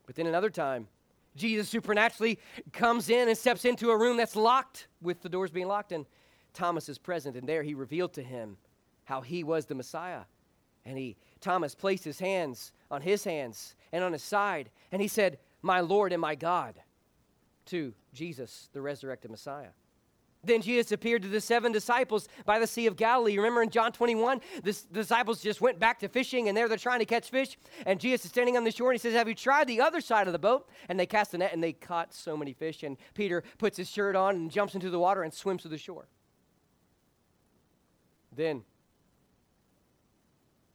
But 0.06 0.16
then 0.16 0.26
another 0.26 0.50
time, 0.50 0.88
Jesus 1.36 1.68
supernaturally 1.68 2.38
comes 2.72 3.10
in 3.10 3.28
and 3.28 3.36
steps 3.36 3.64
into 3.64 3.90
a 3.90 3.96
room 3.96 4.16
that's 4.16 4.36
locked 4.36 4.88
with 5.02 5.22
the 5.22 5.28
doors 5.28 5.50
being 5.50 5.66
locked, 5.66 5.92
and 5.92 6.06
Thomas 6.52 6.88
is 6.88 6.98
present. 6.98 7.36
And 7.36 7.48
there 7.48 7.62
he 7.62 7.74
revealed 7.74 8.12
to 8.14 8.22
him 8.22 8.56
how 9.04 9.20
he 9.20 9.44
was 9.44 9.66
the 9.66 9.74
Messiah. 9.74 10.22
And 10.84 10.98
he, 10.98 11.16
Thomas 11.40 11.74
placed 11.74 12.04
his 12.04 12.18
hands 12.18 12.72
on 12.94 13.02
his 13.02 13.24
hands 13.24 13.74
and 13.92 14.02
on 14.02 14.12
his 14.12 14.22
side. 14.22 14.70
And 14.90 15.02
he 15.02 15.08
said, 15.08 15.38
My 15.60 15.80
Lord 15.80 16.12
and 16.12 16.20
my 16.20 16.34
God, 16.34 16.76
to 17.66 17.92
Jesus, 18.12 18.68
the 18.72 18.80
resurrected 18.80 19.30
Messiah. 19.30 19.70
Then 20.46 20.60
Jesus 20.60 20.92
appeared 20.92 21.22
to 21.22 21.28
the 21.28 21.40
seven 21.40 21.72
disciples 21.72 22.28
by 22.44 22.58
the 22.58 22.66
Sea 22.66 22.86
of 22.86 22.96
Galilee. 22.96 23.36
Remember 23.36 23.62
in 23.62 23.70
John 23.70 23.92
21, 23.92 24.40
the 24.62 24.78
disciples 24.92 25.42
just 25.42 25.60
went 25.60 25.78
back 25.78 25.98
to 26.00 26.08
fishing 26.08 26.48
and 26.48 26.56
there 26.56 26.68
they're 26.68 26.76
trying 26.76 26.98
to 26.98 27.06
catch 27.06 27.30
fish. 27.30 27.56
And 27.86 27.98
Jesus 27.98 28.26
is 28.26 28.30
standing 28.30 28.56
on 28.56 28.64
the 28.64 28.70
shore 28.70 28.90
and 28.90 29.00
he 29.00 29.02
says, 29.02 29.14
Have 29.14 29.28
you 29.28 29.34
tried 29.34 29.68
the 29.68 29.80
other 29.80 30.00
side 30.00 30.26
of 30.26 30.32
the 30.32 30.38
boat? 30.38 30.68
And 30.88 31.00
they 31.00 31.06
cast 31.06 31.32
the 31.32 31.38
net 31.38 31.52
and 31.52 31.62
they 31.62 31.72
caught 31.72 32.12
so 32.12 32.36
many 32.36 32.52
fish. 32.52 32.82
And 32.82 32.98
Peter 33.14 33.42
puts 33.58 33.76
his 33.76 33.88
shirt 33.88 34.16
on 34.16 34.34
and 34.34 34.50
jumps 34.50 34.74
into 34.74 34.90
the 34.90 34.98
water 34.98 35.22
and 35.22 35.32
swims 35.32 35.62
to 35.62 35.68
the 35.68 35.78
shore. 35.78 36.08
Then 38.36 38.64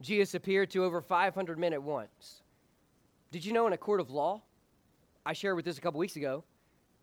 Jesus 0.00 0.34
appeared 0.34 0.70
to 0.70 0.84
over 0.84 1.00
500 1.00 1.58
men 1.58 1.72
at 1.72 1.82
once. 1.82 2.42
Did 3.30 3.44
you 3.44 3.52
know 3.52 3.66
in 3.66 3.72
a 3.72 3.78
court 3.78 4.00
of 4.00 4.10
law, 4.10 4.42
I 5.24 5.32
shared 5.32 5.56
with 5.56 5.64
this 5.64 5.78
a 5.78 5.80
couple 5.80 6.00
weeks 6.00 6.16
ago, 6.16 6.44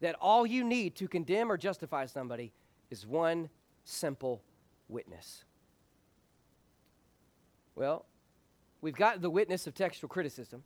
that 0.02 0.16
all 0.20 0.46
you 0.46 0.64
need 0.64 0.96
to 0.96 1.08
condemn 1.08 1.52
or 1.52 1.58
justify 1.58 2.06
somebody 2.06 2.54
is 2.90 3.06
one 3.06 3.50
simple 3.84 4.42
witness? 4.90 5.44
Well, 7.76 8.06
we've 8.82 8.96
got 8.96 9.22
the 9.22 9.30
witness 9.30 9.68
of 9.68 9.76
textual 9.76 10.10
criticism. 10.10 10.64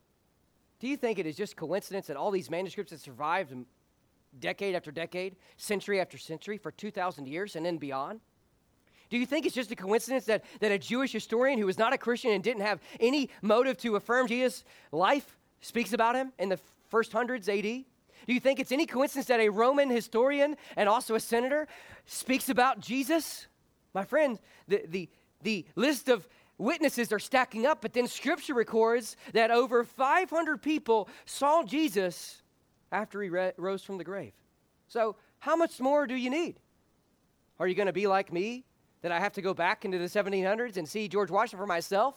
Do 0.80 0.88
you 0.88 0.96
think 0.96 1.18
it 1.18 1.26
is 1.26 1.36
just 1.36 1.56
coincidence 1.56 2.06
that 2.06 2.16
all 2.16 2.30
these 2.30 2.50
manuscripts 2.50 2.90
have 2.92 3.00
survived 3.00 3.54
decade 4.40 4.74
after 4.74 4.90
decade, 4.90 5.36
century 5.58 6.00
after 6.00 6.16
century, 6.16 6.56
for 6.56 6.72
2,000 6.72 7.28
years 7.28 7.54
and 7.54 7.64
then 7.64 7.76
beyond? 7.76 8.20
Do 9.12 9.18
you 9.18 9.26
think 9.26 9.44
it's 9.44 9.54
just 9.54 9.70
a 9.70 9.76
coincidence 9.76 10.24
that, 10.24 10.42
that 10.60 10.72
a 10.72 10.78
Jewish 10.78 11.12
historian 11.12 11.58
who 11.58 11.66
was 11.66 11.76
not 11.76 11.92
a 11.92 11.98
Christian 11.98 12.30
and 12.30 12.42
didn't 12.42 12.62
have 12.62 12.80
any 12.98 13.28
motive 13.42 13.76
to 13.82 13.96
affirm 13.96 14.26
Jesus' 14.26 14.64
life 14.90 15.36
speaks 15.60 15.92
about 15.92 16.16
him 16.16 16.32
in 16.38 16.48
the 16.48 16.58
first 16.88 17.12
hundreds 17.12 17.46
AD? 17.46 17.62
Do 17.62 17.84
you 18.26 18.40
think 18.40 18.58
it's 18.58 18.72
any 18.72 18.86
coincidence 18.86 19.26
that 19.26 19.38
a 19.38 19.50
Roman 19.50 19.90
historian 19.90 20.56
and 20.78 20.88
also 20.88 21.14
a 21.14 21.20
senator 21.20 21.68
speaks 22.06 22.48
about 22.48 22.80
Jesus? 22.80 23.48
My 23.92 24.02
friend, 24.02 24.38
the, 24.66 24.82
the, 24.88 25.10
the 25.42 25.66
list 25.76 26.08
of 26.08 26.26
witnesses 26.56 27.12
are 27.12 27.18
stacking 27.18 27.66
up, 27.66 27.82
but 27.82 27.92
then 27.92 28.08
scripture 28.08 28.54
records 28.54 29.18
that 29.34 29.50
over 29.50 29.84
500 29.84 30.62
people 30.62 31.10
saw 31.26 31.62
Jesus 31.64 32.40
after 32.90 33.20
he 33.20 33.28
re- 33.28 33.52
rose 33.58 33.82
from 33.82 33.98
the 33.98 34.04
grave. 34.04 34.32
So, 34.88 35.16
how 35.38 35.54
much 35.54 35.80
more 35.80 36.06
do 36.06 36.14
you 36.14 36.30
need? 36.30 36.60
Are 37.60 37.68
you 37.68 37.74
going 37.74 37.88
to 37.88 37.92
be 37.92 38.06
like 38.06 38.32
me 38.32 38.64
that 39.02 39.12
I 39.12 39.20
have 39.20 39.32
to 39.34 39.42
go 39.42 39.52
back 39.52 39.84
into 39.84 39.98
the 39.98 40.06
1700s 40.06 40.76
and 40.76 40.88
see 40.88 41.08
George 41.08 41.30
Washington 41.30 41.58
for 41.58 41.66
myself 41.66 42.14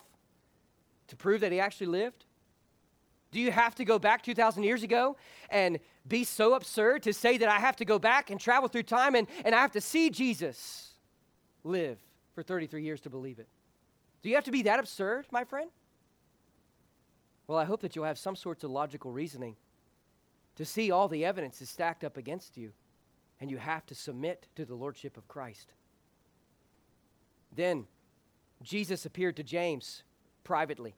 to 1.08 1.16
prove 1.16 1.40
that 1.42 1.52
he 1.52 1.60
actually 1.60 1.88
lived? 1.88 2.24
Do 3.32 3.40
you 3.40 3.50
have 3.50 3.74
to 3.74 3.84
go 3.84 3.98
back 3.98 4.22
2,000 4.22 4.62
years 4.62 4.82
ago 4.82 5.16
and 5.50 5.78
be 6.08 6.24
so 6.24 6.54
absurd 6.54 7.02
to 7.02 7.12
say 7.12 7.36
that 7.38 7.48
I 7.48 7.58
have 7.58 7.76
to 7.76 7.84
go 7.84 7.98
back 7.98 8.30
and 8.30 8.40
travel 8.40 8.68
through 8.68 8.84
time 8.84 9.14
and, 9.14 9.26
and 9.44 9.54
I 9.54 9.60
have 9.60 9.72
to 9.72 9.80
see 9.80 10.10
Jesus 10.10 10.94
live 11.64 11.98
for 12.34 12.42
33 12.42 12.82
years 12.82 13.00
to 13.02 13.10
believe 13.10 13.38
it? 13.38 13.48
Do 14.22 14.28
you 14.28 14.36
have 14.36 14.44
to 14.44 14.50
be 14.50 14.62
that 14.62 14.78
absurd, 14.78 15.26
my 15.30 15.44
friend? 15.44 15.70
Well, 17.46 17.58
I 17.58 17.64
hope 17.64 17.80
that 17.82 17.94
you'll 17.94 18.04
have 18.04 18.18
some 18.18 18.36
sorts 18.36 18.64
of 18.64 18.70
logical 18.70 19.12
reasoning 19.12 19.56
to 20.56 20.64
see 20.64 20.90
all 20.90 21.08
the 21.08 21.24
evidence 21.24 21.60
is 21.60 21.68
stacked 21.68 22.02
up 22.02 22.16
against 22.16 22.56
you, 22.56 22.72
and 23.40 23.50
you 23.50 23.58
have 23.58 23.86
to 23.86 23.94
submit 23.94 24.46
to 24.56 24.64
the 24.64 24.74
Lordship 24.74 25.16
of 25.16 25.28
Christ. 25.28 25.74
Then 27.56 27.86
Jesus 28.62 29.04
appeared 29.06 29.36
to 29.36 29.42
James 29.42 30.02
privately. 30.44 30.94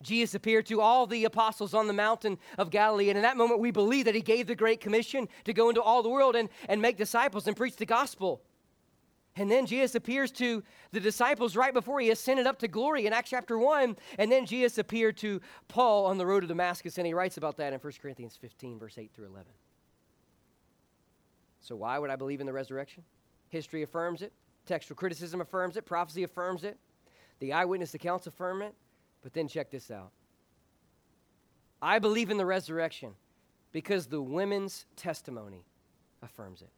Jesus 0.00 0.34
appeared 0.34 0.66
to 0.66 0.80
all 0.80 1.06
the 1.08 1.24
apostles 1.24 1.74
on 1.74 1.88
the 1.88 1.92
mountain 1.92 2.38
of 2.56 2.70
Galilee. 2.70 3.10
And 3.10 3.18
in 3.18 3.22
that 3.22 3.36
moment, 3.36 3.60
we 3.60 3.72
believe 3.72 4.04
that 4.04 4.14
he 4.14 4.20
gave 4.20 4.46
the 4.46 4.54
Great 4.54 4.80
Commission 4.80 5.28
to 5.44 5.52
go 5.52 5.68
into 5.68 5.82
all 5.82 6.04
the 6.04 6.08
world 6.08 6.36
and, 6.36 6.48
and 6.68 6.80
make 6.80 6.96
disciples 6.96 7.48
and 7.48 7.56
preach 7.56 7.76
the 7.76 7.86
gospel. 7.86 8.40
And 9.34 9.50
then 9.50 9.66
Jesus 9.66 9.96
appears 9.96 10.30
to 10.32 10.62
the 10.92 11.00
disciples 11.00 11.56
right 11.56 11.74
before 11.74 12.00
he 12.00 12.10
ascended 12.10 12.46
up 12.46 12.58
to 12.60 12.68
glory 12.68 13.06
in 13.06 13.12
Acts 13.12 13.30
chapter 13.30 13.58
1. 13.58 13.96
And 14.18 14.30
then 14.30 14.46
Jesus 14.46 14.78
appeared 14.78 15.16
to 15.18 15.40
Paul 15.66 16.06
on 16.06 16.16
the 16.16 16.26
road 16.26 16.40
to 16.40 16.46
Damascus. 16.46 16.96
And 16.98 17.06
he 17.06 17.14
writes 17.14 17.36
about 17.36 17.56
that 17.56 17.72
in 17.72 17.80
1 17.80 17.92
Corinthians 18.00 18.36
15, 18.40 18.78
verse 18.78 18.98
8 18.98 19.10
through 19.12 19.26
11. 19.26 19.46
So, 21.60 21.74
why 21.74 21.98
would 21.98 22.10
I 22.10 22.16
believe 22.16 22.40
in 22.40 22.46
the 22.46 22.52
resurrection? 22.52 23.02
History 23.48 23.82
affirms 23.82 24.22
it. 24.22 24.32
Textual 24.68 24.96
criticism 24.96 25.40
affirms 25.40 25.78
it, 25.78 25.86
prophecy 25.86 26.24
affirms 26.24 26.62
it, 26.62 26.76
the 27.40 27.54
eyewitness 27.54 27.94
accounts 27.94 28.26
affirm 28.26 28.60
it. 28.60 28.74
But 29.22 29.32
then 29.32 29.48
check 29.48 29.70
this 29.70 29.90
out 29.90 30.12
I 31.80 31.98
believe 31.98 32.30
in 32.30 32.36
the 32.36 32.46
resurrection 32.46 33.14
because 33.72 34.06
the 34.06 34.20
women's 34.20 34.84
testimony 34.94 35.64
affirms 36.22 36.60
it. 36.60 36.70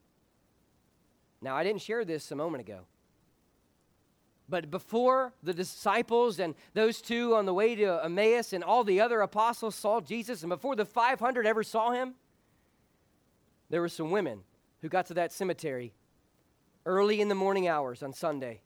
Now, 1.43 1.57
I 1.57 1.65
didn't 1.65 1.81
share 1.81 2.05
this 2.05 2.31
a 2.31 2.37
moment 2.37 2.61
ago. 2.61 2.81
But 4.49 4.71
before 4.71 5.33
the 5.43 5.55
disciples 5.55 6.39
and 6.39 6.55
those 6.75 7.01
two 7.01 7.35
on 7.35 7.47
the 7.47 7.55
way 7.55 7.75
to 7.75 8.05
Emmaus 8.05 8.53
and 8.53 8.63
all 8.63 8.85
the 8.85 9.01
other 9.01 9.21
apostles 9.21 9.75
saw 9.75 10.01
Jesus, 10.01 10.43
and 10.43 10.51
before 10.51 10.77
the 10.77 10.85
500 10.85 11.47
ever 11.47 11.63
saw 11.63 11.93
him, 11.93 12.15
there 13.69 13.81
were 13.81 13.89
some 13.89 14.11
women 14.11 14.43
who 14.83 14.89
got 14.89 15.07
to 15.07 15.15
that 15.15 15.33
cemetery 15.33 15.93
early 16.87 17.21
in 17.21 17.29
the 17.29 17.35
morning 17.35 17.69
hours 17.69 18.03
on 18.03 18.13
Sunday, 18.13 18.61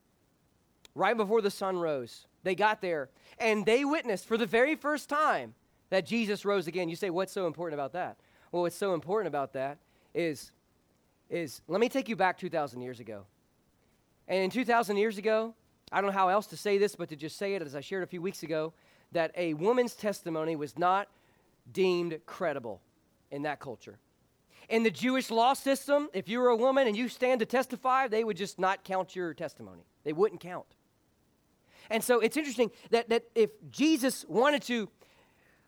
right 0.94 1.16
before 1.16 1.40
the 1.40 1.50
sun 1.50 1.76
rose. 1.78 2.26
They 2.42 2.54
got 2.54 2.80
there 2.80 3.08
and 3.38 3.64
they 3.66 3.84
witnessed 3.84 4.26
for 4.26 4.36
the 4.36 4.46
very 4.46 4.74
first 4.74 5.08
time 5.08 5.54
that 5.90 6.06
Jesus 6.06 6.44
rose 6.44 6.66
again. 6.66 6.88
You 6.88 6.96
say, 6.96 7.10
what's 7.10 7.32
so 7.32 7.46
important 7.46 7.78
about 7.78 7.92
that? 7.92 8.16
Well, 8.52 8.62
what's 8.62 8.76
so 8.76 8.94
important 8.94 9.28
about 9.28 9.52
that 9.54 9.78
is, 10.14 10.52
is 11.28 11.60
let 11.68 11.80
me 11.80 11.88
take 11.88 12.08
you 12.08 12.16
back 12.16 12.38
2,000 12.38 12.80
years 12.80 13.00
ago. 13.00 13.24
And 14.28 14.42
in 14.42 14.50
2,000 14.50 14.96
years 14.96 15.18
ago, 15.18 15.54
I 15.92 16.00
don't 16.00 16.10
know 16.10 16.16
how 16.16 16.28
else 16.28 16.46
to 16.48 16.56
say 16.56 16.78
this, 16.78 16.96
but 16.96 17.08
to 17.10 17.16
just 17.16 17.36
say 17.36 17.54
it 17.54 17.62
as 17.62 17.74
I 17.74 17.80
shared 17.80 18.02
a 18.02 18.06
few 18.06 18.22
weeks 18.22 18.42
ago, 18.42 18.72
that 19.12 19.32
a 19.36 19.54
woman's 19.54 19.94
testimony 19.94 20.56
was 20.56 20.78
not 20.78 21.08
deemed 21.72 22.18
credible 22.26 22.80
in 23.30 23.42
that 23.42 23.60
culture. 23.60 23.98
In 24.68 24.82
the 24.82 24.90
Jewish 24.90 25.30
law 25.30 25.52
system, 25.54 26.08
if 26.12 26.28
you 26.28 26.40
were 26.40 26.48
a 26.48 26.56
woman 26.56 26.86
and 26.86 26.96
you 26.96 27.08
stand 27.08 27.40
to 27.40 27.46
testify, 27.46 28.08
they 28.08 28.24
would 28.24 28.36
just 28.36 28.58
not 28.58 28.84
count 28.84 29.14
your 29.14 29.34
testimony. 29.34 29.84
They 30.04 30.12
wouldn't 30.12 30.40
count. 30.40 30.66
And 31.90 32.02
so 32.02 32.20
it's 32.20 32.36
interesting 32.36 32.70
that, 32.90 33.08
that 33.10 33.24
if 33.34 33.50
Jesus 33.70 34.24
wanted 34.26 34.62
to 34.62 34.88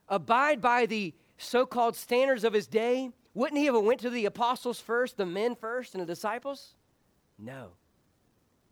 abide 0.08 0.60
by 0.60 0.86
the 0.86 1.14
so-called 1.36 1.96
standards 1.96 2.44
of 2.44 2.52
his 2.52 2.66
day, 2.66 3.10
wouldn't 3.34 3.58
he 3.58 3.66
have 3.66 3.76
went 3.76 4.00
to 4.00 4.10
the 4.10 4.24
apostles 4.24 4.80
first, 4.80 5.18
the 5.18 5.26
men 5.26 5.54
first, 5.54 5.94
and 5.94 6.00
the 6.00 6.06
disciples? 6.06 6.74
No. 7.38 7.72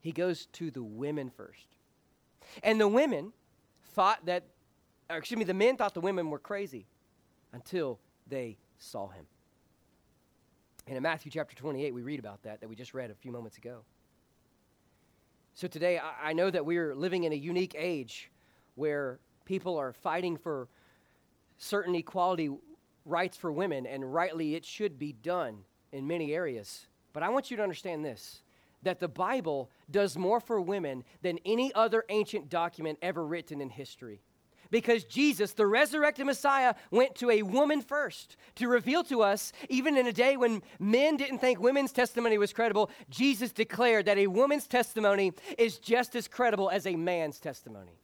He 0.01 0.13
goes 0.13 0.47
to 0.53 0.71
the 0.71 0.83
women 0.83 1.31
first. 1.31 1.67
And 2.63 2.81
the 2.81 2.89
women 2.89 3.33
thought 3.93 4.25
that, 4.25 4.45
excuse 5.11 5.39
me, 5.39 5.45
the 5.45 5.53
men 5.53 5.77
thought 5.77 5.93
the 5.93 6.01
women 6.01 6.31
were 6.31 6.39
crazy 6.39 6.87
until 7.53 7.99
they 8.27 8.57
saw 8.79 9.09
him. 9.09 9.27
And 10.87 10.97
in 10.97 11.03
Matthew 11.03 11.31
chapter 11.31 11.57
28, 11.57 11.95
we 11.95 12.03
read 12.03 12.19
about 12.19 12.43
that, 12.43 12.61
that 12.61 12.69
we 12.69 12.77
just 12.77 12.95
read 12.95 13.11
a 13.11 13.15
few 13.15 13.33
moments 13.33 13.57
ago. 13.57 13.81
So 15.55 15.67
today, 15.67 15.99
I, 15.99 16.31
I 16.31 16.33
know 16.33 16.51
that 16.51 16.67
we're 16.67 16.95
living 16.95 17.25
in 17.25 17.33
a 17.33 17.37
unique 17.37 17.75
age 17.79 18.31
where 18.75 19.19
people 19.45 19.79
are 19.79 19.93
fighting 19.93 20.37
for 20.37 20.69
certain 21.59 21.95
equality 21.95 22.51
rights 23.07 23.37
for 23.37 23.53
women, 23.53 23.87
and 23.87 24.13
rightly 24.13 24.55
it 24.55 24.65
should 24.65 24.99
be 24.99 25.13
done 25.13 25.59
in 25.93 26.07
many 26.07 26.35
areas. 26.35 26.87
But 27.13 27.23
I 27.23 27.29
want 27.29 27.51
you 27.51 27.57
to 27.57 27.63
understand 27.63 28.05
this 28.05 28.43
that 28.83 29.01
the 29.01 29.09
Bible 29.09 29.71
does 29.91 30.19
more 30.19 30.41
for 30.41 30.61
women 30.61 31.05
than 31.23 31.39
any 31.47 31.73
other 31.75 32.05
ancient 32.11 32.51
document 32.51 32.99
ever 33.01 33.25
written 33.25 33.63
in 33.63 33.71
history. 33.71 34.21
Because 34.75 35.05
Jesus, 35.05 35.53
the 35.53 35.69
resurrected 35.69 36.27
Messiah, 36.27 36.75
went 36.91 37.15
to 37.15 37.31
a 37.31 37.43
woman 37.43 37.81
first 37.81 38.35
to 38.57 38.67
reveal 38.67 39.05
to 39.05 39.23
us, 39.23 39.53
even 39.69 39.97
in 39.97 40.09
a 40.09 40.13
day 40.13 40.37
when 40.37 40.65
men 40.81 41.17
didn't 41.17 41.39
think 41.39 41.61
women's 41.61 41.93
testimony 41.93 42.39
was 42.39 42.53
credible, 42.53 42.91
Jesus 43.09 43.53
declared 43.53 44.07
that 44.07 44.19
a 44.19 44.27
woman's 44.27 44.67
testimony 44.67 45.33
is 45.59 45.79
just 45.79 46.17
as 46.17 46.27
credible 46.27 46.71
as 46.71 46.89
a 46.89 46.97
man's 46.97 47.39
testimony. 47.39 48.01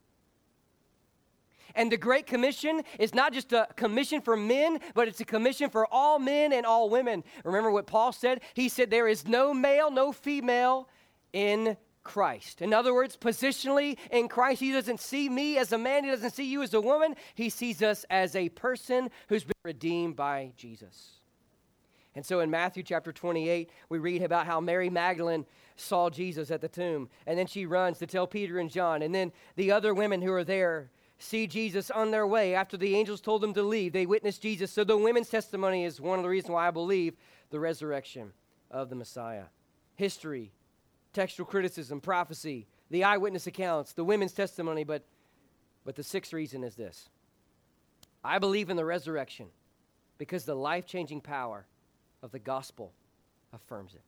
And 1.74 1.90
the 1.90 1.96
Great 1.96 2.28
Commission 2.28 2.82
is 3.00 3.16
not 3.16 3.32
just 3.32 3.52
a 3.52 3.66
commission 3.74 4.20
for 4.20 4.36
men, 4.36 4.78
but 4.94 5.08
it's 5.08 5.20
a 5.20 5.24
commission 5.24 5.70
for 5.70 5.92
all 5.92 6.20
men 6.20 6.52
and 6.52 6.64
all 6.64 6.88
women. 6.88 7.24
Remember 7.42 7.72
what 7.72 7.88
Paul 7.88 8.12
said? 8.12 8.42
He 8.54 8.68
said, 8.68 8.90
There 8.90 9.08
is 9.08 9.26
no 9.26 9.52
male, 9.52 9.90
no 9.90 10.12
female 10.12 10.88
in 11.32 11.76
Christ. 12.02 12.62
In 12.62 12.72
other 12.72 12.94
words, 12.94 13.16
positionally 13.16 13.98
in 14.10 14.28
Christ, 14.28 14.60
He 14.60 14.72
doesn't 14.72 15.00
see 15.00 15.28
me 15.28 15.58
as 15.58 15.72
a 15.72 15.78
man, 15.78 16.04
He 16.04 16.10
doesn't 16.10 16.32
see 16.32 16.44
you 16.44 16.62
as 16.62 16.74
a 16.74 16.80
woman. 16.80 17.14
He 17.34 17.50
sees 17.50 17.82
us 17.82 18.04
as 18.10 18.34
a 18.34 18.48
person 18.50 19.10
who's 19.28 19.44
been 19.44 19.52
redeemed 19.64 20.16
by 20.16 20.52
Jesus. 20.56 21.20
And 22.14 22.26
so 22.26 22.40
in 22.40 22.50
Matthew 22.50 22.82
chapter 22.82 23.12
28, 23.12 23.70
we 23.88 23.98
read 23.98 24.22
about 24.22 24.46
how 24.46 24.60
Mary 24.60 24.90
Magdalene 24.90 25.46
saw 25.76 26.10
Jesus 26.10 26.50
at 26.50 26.60
the 26.60 26.68
tomb. 26.68 27.08
And 27.26 27.38
then 27.38 27.46
she 27.46 27.66
runs 27.66 27.98
to 27.98 28.06
tell 28.06 28.26
Peter 28.26 28.58
and 28.58 28.70
John. 28.70 29.02
And 29.02 29.14
then 29.14 29.32
the 29.56 29.70
other 29.70 29.94
women 29.94 30.20
who 30.20 30.32
are 30.32 30.44
there 30.44 30.90
see 31.18 31.46
Jesus 31.46 31.90
on 31.90 32.10
their 32.10 32.26
way 32.26 32.54
after 32.54 32.76
the 32.76 32.96
angels 32.96 33.20
told 33.20 33.42
them 33.42 33.54
to 33.54 33.62
leave. 33.62 33.92
They 33.92 34.06
witnessed 34.06 34.42
Jesus. 34.42 34.72
So 34.72 34.84
the 34.84 34.96
women's 34.96 35.30
testimony 35.30 35.84
is 35.84 36.00
one 36.00 36.18
of 36.18 36.22
the 36.22 36.28
reasons 36.28 36.50
why 36.50 36.66
I 36.66 36.70
believe 36.70 37.14
the 37.50 37.60
resurrection 37.60 38.32
of 38.70 38.88
the 38.88 38.96
Messiah. 38.96 39.44
History, 39.96 40.52
textual 41.12 41.46
criticism, 41.46 42.00
prophecy, 42.00 42.66
the 42.90 43.04
eyewitness 43.04 43.46
accounts, 43.46 43.92
the 43.92 44.04
women's 44.04 44.32
testimony, 44.32 44.84
but, 44.84 45.04
but 45.84 45.96
the 45.96 46.02
sixth 46.02 46.32
reason 46.32 46.64
is 46.64 46.74
this 46.74 47.08
I 48.22 48.38
believe 48.38 48.70
in 48.70 48.76
the 48.76 48.84
resurrection 48.84 49.46
because 50.18 50.44
the 50.44 50.54
life 50.54 50.86
changing 50.86 51.20
power 51.20 51.66
of 52.22 52.30
the 52.30 52.38
gospel 52.38 52.92
affirms 53.52 53.94
it. 53.94 54.02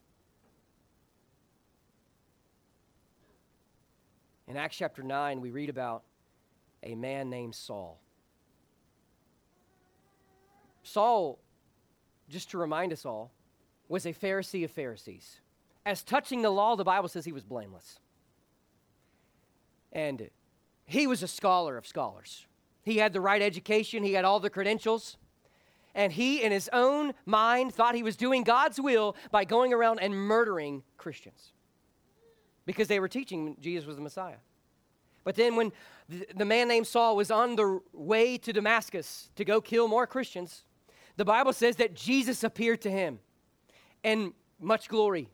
In 4.47 4.57
Acts 4.57 4.77
chapter 4.77 5.03
9, 5.03 5.41
we 5.41 5.51
read 5.51 5.71
about 5.71 6.03
a 6.83 6.95
man 6.95 7.31
named 7.31 7.55
Saul. 7.55 7.99
Saul, 10.83 11.39
just 12.29 12.51
to 12.51 12.59
remind 12.59 12.93
us 12.93 13.07
all, 13.07 13.31
was 13.89 14.05
a 14.05 14.13
Pharisee 14.13 14.65
of 14.65 14.71
Pharisees. 14.71 15.41
As 15.85 16.03
touching 16.03 16.43
the 16.43 16.51
law, 16.51 16.77
the 16.77 16.85
Bible 16.85 17.09
says 17.09 17.25
he 17.25 17.33
was 17.33 17.45
blameless. 17.45 17.99
And 19.93 20.31
he 20.85 21.07
was 21.07 21.23
a 21.23 21.29
scholar 21.29 21.77
of 21.77 21.87
scholars. 21.87 22.47
He 22.83 22.99
had 22.99 23.13
the 23.13 23.21
right 23.21 23.43
education, 23.43 24.03
he 24.03 24.15
had 24.15 24.25
all 24.25 24.41
the 24.41 24.51
credentials. 24.51 25.17
And 25.95 26.13
he, 26.13 26.43
in 26.43 26.53
his 26.53 26.71
own 26.73 27.13
mind, 27.27 27.75
thought 27.75 27.95
he 27.95 28.03
was 28.03 28.17
doing 28.17 28.45
God's 28.45 28.81
will 28.81 29.15
by 29.31 29.45
going 29.45 29.75
around 29.75 30.01
and 30.01 30.15
murdering 30.15 30.83
Christians 30.97 31.53
because 32.65 32.89
they 32.89 33.01
were 33.01 33.09
teaching 33.09 33.57
Jesus 33.61 33.87
was 33.87 33.97
the 33.97 34.03
Messiah. 34.03 34.37
But 35.25 35.37
then, 35.37 35.55
when 35.55 35.73
the 36.35 36.45
man 36.45 36.69
named 36.69 36.87
Saul 36.87 37.15
was 37.15 37.31
on 37.31 37.57
the 37.57 37.81
way 37.93 38.39
to 38.39 38.53
Damascus 38.53 39.31
to 39.37 39.45
go 39.45 39.61
kill 39.61 39.87
more 39.87 40.07
Christians, 40.07 40.65
the 41.17 41.25
Bible 41.25 41.53
says 41.53 41.77
that 41.77 41.95
Jesus 41.95 42.43
appeared 42.43 42.81
to 42.83 42.91
him 42.91 43.21
in 44.03 44.33
much 44.59 44.89
glory 44.89 45.29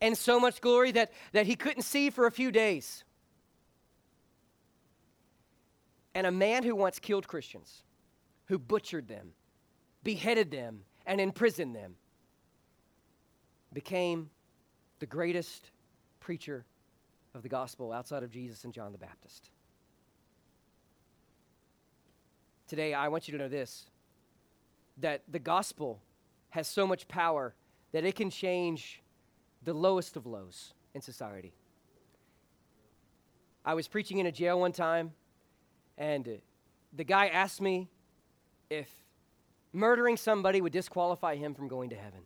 and 0.00 0.16
so 0.16 0.38
much 0.38 0.60
glory 0.60 0.92
that, 0.92 1.12
that 1.32 1.46
he 1.46 1.56
couldn't 1.56 1.82
see 1.82 2.10
for 2.10 2.26
a 2.26 2.30
few 2.30 2.50
days. 2.50 3.04
And 6.14 6.26
a 6.26 6.30
man 6.30 6.62
who 6.62 6.74
once 6.74 6.98
killed 6.98 7.28
Christians, 7.28 7.82
who 8.46 8.58
butchered 8.58 9.08
them, 9.08 9.32
beheaded 10.02 10.50
them, 10.50 10.80
and 11.06 11.20
imprisoned 11.20 11.74
them, 11.74 11.94
became 13.72 14.30
the 14.98 15.06
greatest 15.06 15.70
preacher 16.20 16.64
of 17.34 17.42
the 17.42 17.48
gospel 17.48 17.92
outside 17.92 18.22
of 18.22 18.30
Jesus 18.30 18.64
and 18.64 18.72
John 18.72 18.92
the 18.92 18.98
Baptist. 18.98 19.50
Today, 22.66 22.94
I 22.94 23.08
want 23.08 23.28
you 23.28 23.32
to 23.32 23.38
know 23.38 23.48
this 23.48 23.86
that 24.98 25.22
the 25.28 25.38
gospel 25.38 26.00
has 26.50 26.66
so 26.66 26.86
much 26.86 27.06
power 27.06 27.54
that 27.92 28.04
it 28.04 28.16
can 28.16 28.30
change 28.30 29.00
the 29.62 29.74
lowest 29.74 30.16
of 30.16 30.26
lows 30.26 30.74
in 30.94 31.00
society. 31.00 31.52
I 33.64 33.74
was 33.74 33.88
preaching 33.88 34.18
in 34.18 34.26
a 34.26 34.32
jail 34.32 34.60
one 34.60 34.72
time, 34.72 35.12
and 35.96 36.26
uh, 36.26 36.32
the 36.92 37.04
guy 37.04 37.28
asked 37.28 37.60
me 37.60 37.88
if 38.70 38.88
murdering 39.72 40.16
somebody 40.16 40.60
would 40.60 40.72
disqualify 40.72 41.36
him 41.36 41.54
from 41.54 41.68
going 41.68 41.90
to 41.90 41.96
heaven. 41.96 42.20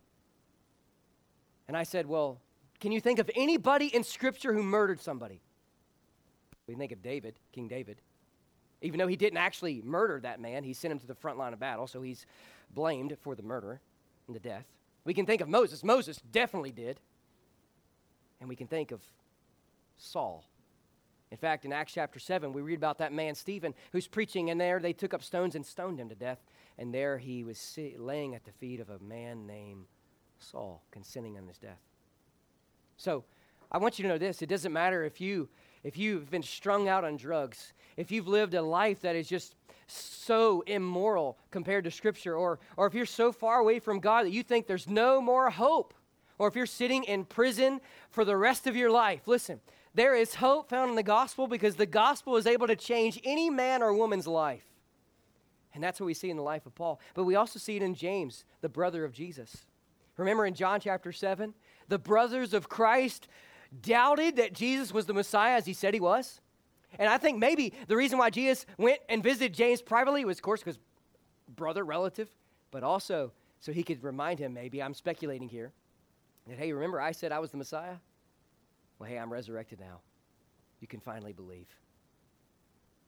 And 1.67 1.75
I 1.75 1.83
said, 1.83 2.07
Well, 2.07 2.39
can 2.79 2.91
you 2.91 3.01
think 3.01 3.19
of 3.19 3.29
anybody 3.35 3.87
in 3.87 4.03
Scripture 4.03 4.53
who 4.53 4.63
murdered 4.63 5.01
somebody? 5.01 5.41
We 6.67 6.75
think 6.75 6.91
of 6.91 7.01
David, 7.01 7.35
King 7.51 7.67
David. 7.67 8.01
Even 8.81 8.99
though 8.99 9.07
he 9.07 9.15
didn't 9.15 9.37
actually 9.37 9.81
murder 9.81 10.19
that 10.21 10.39
man, 10.39 10.63
he 10.63 10.73
sent 10.73 10.91
him 10.91 10.99
to 10.99 11.07
the 11.07 11.15
front 11.15 11.37
line 11.37 11.53
of 11.53 11.59
battle, 11.59 11.87
so 11.87 12.01
he's 12.01 12.25
blamed 12.73 13.15
for 13.21 13.35
the 13.35 13.43
murder 13.43 13.79
and 14.27 14.35
the 14.35 14.39
death. 14.39 14.65
We 15.05 15.13
can 15.13 15.25
think 15.25 15.41
of 15.41 15.47
Moses. 15.47 15.83
Moses 15.83 16.21
definitely 16.31 16.71
did. 16.71 16.99
And 18.43 18.49
we 18.49 18.57
can 18.57 18.67
think 18.67 18.91
of 18.91 19.01
Saul. 19.95 20.43
In 21.31 21.37
fact, 21.37 21.63
in 21.63 21.71
Acts 21.71 21.93
chapter 21.93 22.19
7, 22.19 22.51
we 22.51 22.61
read 22.61 22.75
about 22.75 22.97
that 22.97 23.13
man, 23.13 23.35
Stephen, 23.35 23.73
who's 23.93 24.05
preaching, 24.05 24.49
and 24.49 24.59
there 24.59 24.81
they 24.81 24.91
took 24.91 25.13
up 25.13 25.23
stones 25.23 25.55
and 25.55 25.65
stoned 25.65 25.97
him 25.97 26.09
to 26.09 26.15
death. 26.15 26.39
And 26.77 26.93
there 26.93 27.17
he 27.17 27.45
was 27.45 27.79
laying 27.97 28.35
at 28.35 28.43
the 28.43 28.51
feet 28.51 28.81
of 28.81 28.89
a 28.89 28.99
man 28.99 29.47
named 29.47 29.85
Saul, 30.39 30.83
consenting 30.91 31.37
on 31.37 31.47
his 31.47 31.57
death. 31.57 31.79
So 32.97 33.23
I 33.71 33.77
want 33.77 33.97
you 33.97 34.03
to 34.03 34.09
know 34.09 34.17
this 34.17 34.41
it 34.41 34.49
doesn't 34.49 34.73
matter 34.73 35.05
if, 35.05 35.21
you, 35.21 35.47
if 35.85 35.97
you've 35.97 36.29
been 36.29 36.43
strung 36.43 36.89
out 36.89 37.05
on 37.05 37.15
drugs, 37.15 37.71
if 37.95 38.11
you've 38.11 38.27
lived 38.27 38.55
a 38.55 38.61
life 38.61 38.99
that 39.03 39.15
is 39.15 39.29
just 39.29 39.55
so 39.87 40.65
immoral 40.67 41.37
compared 41.49 41.85
to 41.85 41.91
Scripture, 41.91 42.35
or, 42.35 42.59
or 42.75 42.87
if 42.87 42.93
you're 42.93 43.05
so 43.05 43.31
far 43.31 43.59
away 43.59 43.79
from 43.79 44.01
God 44.01 44.25
that 44.25 44.31
you 44.31 44.43
think 44.43 44.67
there's 44.67 44.89
no 44.89 45.21
more 45.21 45.49
hope, 45.49 45.93
or 46.37 46.47
if 46.47 46.55
you're 46.55 46.65
sitting 46.65 47.03
in 47.03 47.25
prison 47.25 47.81
for 48.09 48.25
the 48.25 48.37
rest 48.37 48.67
of 48.67 48.75
your 48.75 48.91
life, 48.91 49.21
listen, 49.27 49.59
there 49.93 50.15
is 50.15 50.35
hope 50.35 50.69
found 50.69 50.89
in 50.89 50.95
the 50.95 51.03
gospel 51.03 51.47
because 51.47 51.75
the 51.75 51.85
gospel 51.85 52.37
is 52.37 52.47
able 52.47 52.67
to 52.67 52.75
change 52.75 53.19
any 53.23 53.49
man 53.49 53.83
or 53.83 53.93
woman's 53.93 54.27
life. 54.27 54.65
And 55.73 55.83
that's 55.83 55.99
what 55.99 56.05
we 56.05 56.13
see 56.13 56.29
in 56.29 56.37
the 56.37 56.43
life 56.43 56.65
of 56.65 56.75
Paul. 56.75 56.99
But 57.13 57.23
we 57.23 57.35
also 57.35 57.59
see 57.59 57.75
it 57.75 57.81
in 57.81 57.95
James, 57.95 58.45
the 58.61 58.69
brother 58.69 59.05
of 59.05 59.13
Jesus. 59.13 59.65
Remember 60.17 60.45
in 60.45 60.53
John 60.53 60.79
chapter 60.79 61.11
7, 61.11 61.53
the 61.87 61.97
brothers 61.97 62.53
of 62.53 62.69
Christ 62.69 63.27
doubted 63.81 64.35
that 64.35 64.53
Jesus 64.53 64.93
was 64.93 65.05
the 65.05 65.13
Messiah 65.13 65.57
as 65.57 65.65
he 65.65 65.73
said 65.73 65.93
he 65.93 65.99
was. 65.99 66.41
And 66.99 67.09
I 67.09 67.17
think 67.17 67.39
maybe 67.39 67.73
the 67.87 67.97
reason 67.97 68.19
why 68.19 68.29
Jesus 68.29 68.67
went 68.77 68.99
and 69.09 69.23
visited 69.23 69.53
James 69.53 69.81
privately 69.81 70.25
was, 70.25 70.37
of 70.37 70.43
course, 70.43 70.61
because 70.61 70.79
brother, 71.55 71.83
relative, 71.83 72.29
but 72.69 72.83
also 72.83 73.31
so 73.59 73.71
he 73.71 73.83
could 73.83 74.03
remind 74.03 74.39
him, 74.39 74.53
maybe, 74.53 74.83
I'm 74.83 74.93
speculating 74.93 75.49
here, 75.49 75.71
that, 76.47 76.57
hey, 76.57 76.71
remember 76.71 76.99
I 76.99 77.11
said 77.11 77.31
I 77.31 77.39
was 77.39 77.51
the 77.51 77.57
Messiah? 77.57 77.95
Well, 78.99 79.09
hey, 79.09 79.17
I'm 79.17 79.31
resurrected 79.31 79.79
now. 79.79 80.01
You 80.79 80.87
can 80.87 80.99
finally 80.99 81.33
believe. 81.33 81.67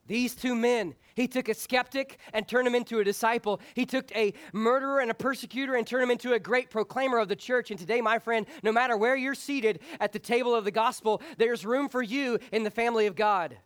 These 0.07 0.35
two 0.35 0.53
men, 0.53 0.93
he 1.15 1.27
took 1.27 1.49
a 1.49 1.53
skeptic 1.55 2.19
and 2.31 2.47
turned 2.47 2.67
him 2.67 2.75
into 2.75 2.99
a 2.99 3.03
disciple. 3.03 3.59
He 3.73 3.87
took 3.87 4.15
a 4.15 4.33
murderer 4.53 4.99
and 4.99 5.09
a 5.09 5.15
persecutor 5.15 5.75
and 5.75 5.85
turned 5.85 6.03
him 6.03 6.11
into 6.11 6.33
a 6.33 6.39
great 6.39 6.69
proclaimer 6.69 7.17
of 7.17 7.27
the 7.27 7.35
church. 7.35 7.71
And 7.71 7.79
today, 7.79 8.01
my 8.01 8.19
friend, 8.19 8.45
no 8.61 8.71
matter 8.71 8.95
where 8.95 9.15
you're 9.15 9.33
seated 9.33 9.79
at 9.99 10.13
the 10.13 10.19
table 10.19 10.53
of 10.53 10.63
the 10.63 10.71
gospel, 10.71 11.23
there's 11.37 11.65
room 11.65 11.89
for 11.89 12.03
you 12.03 12.37
in 12.51 12.63
the 12.63 12.69
family 12.69 13.07
of 13.07 13.15
God. 13.15 13.57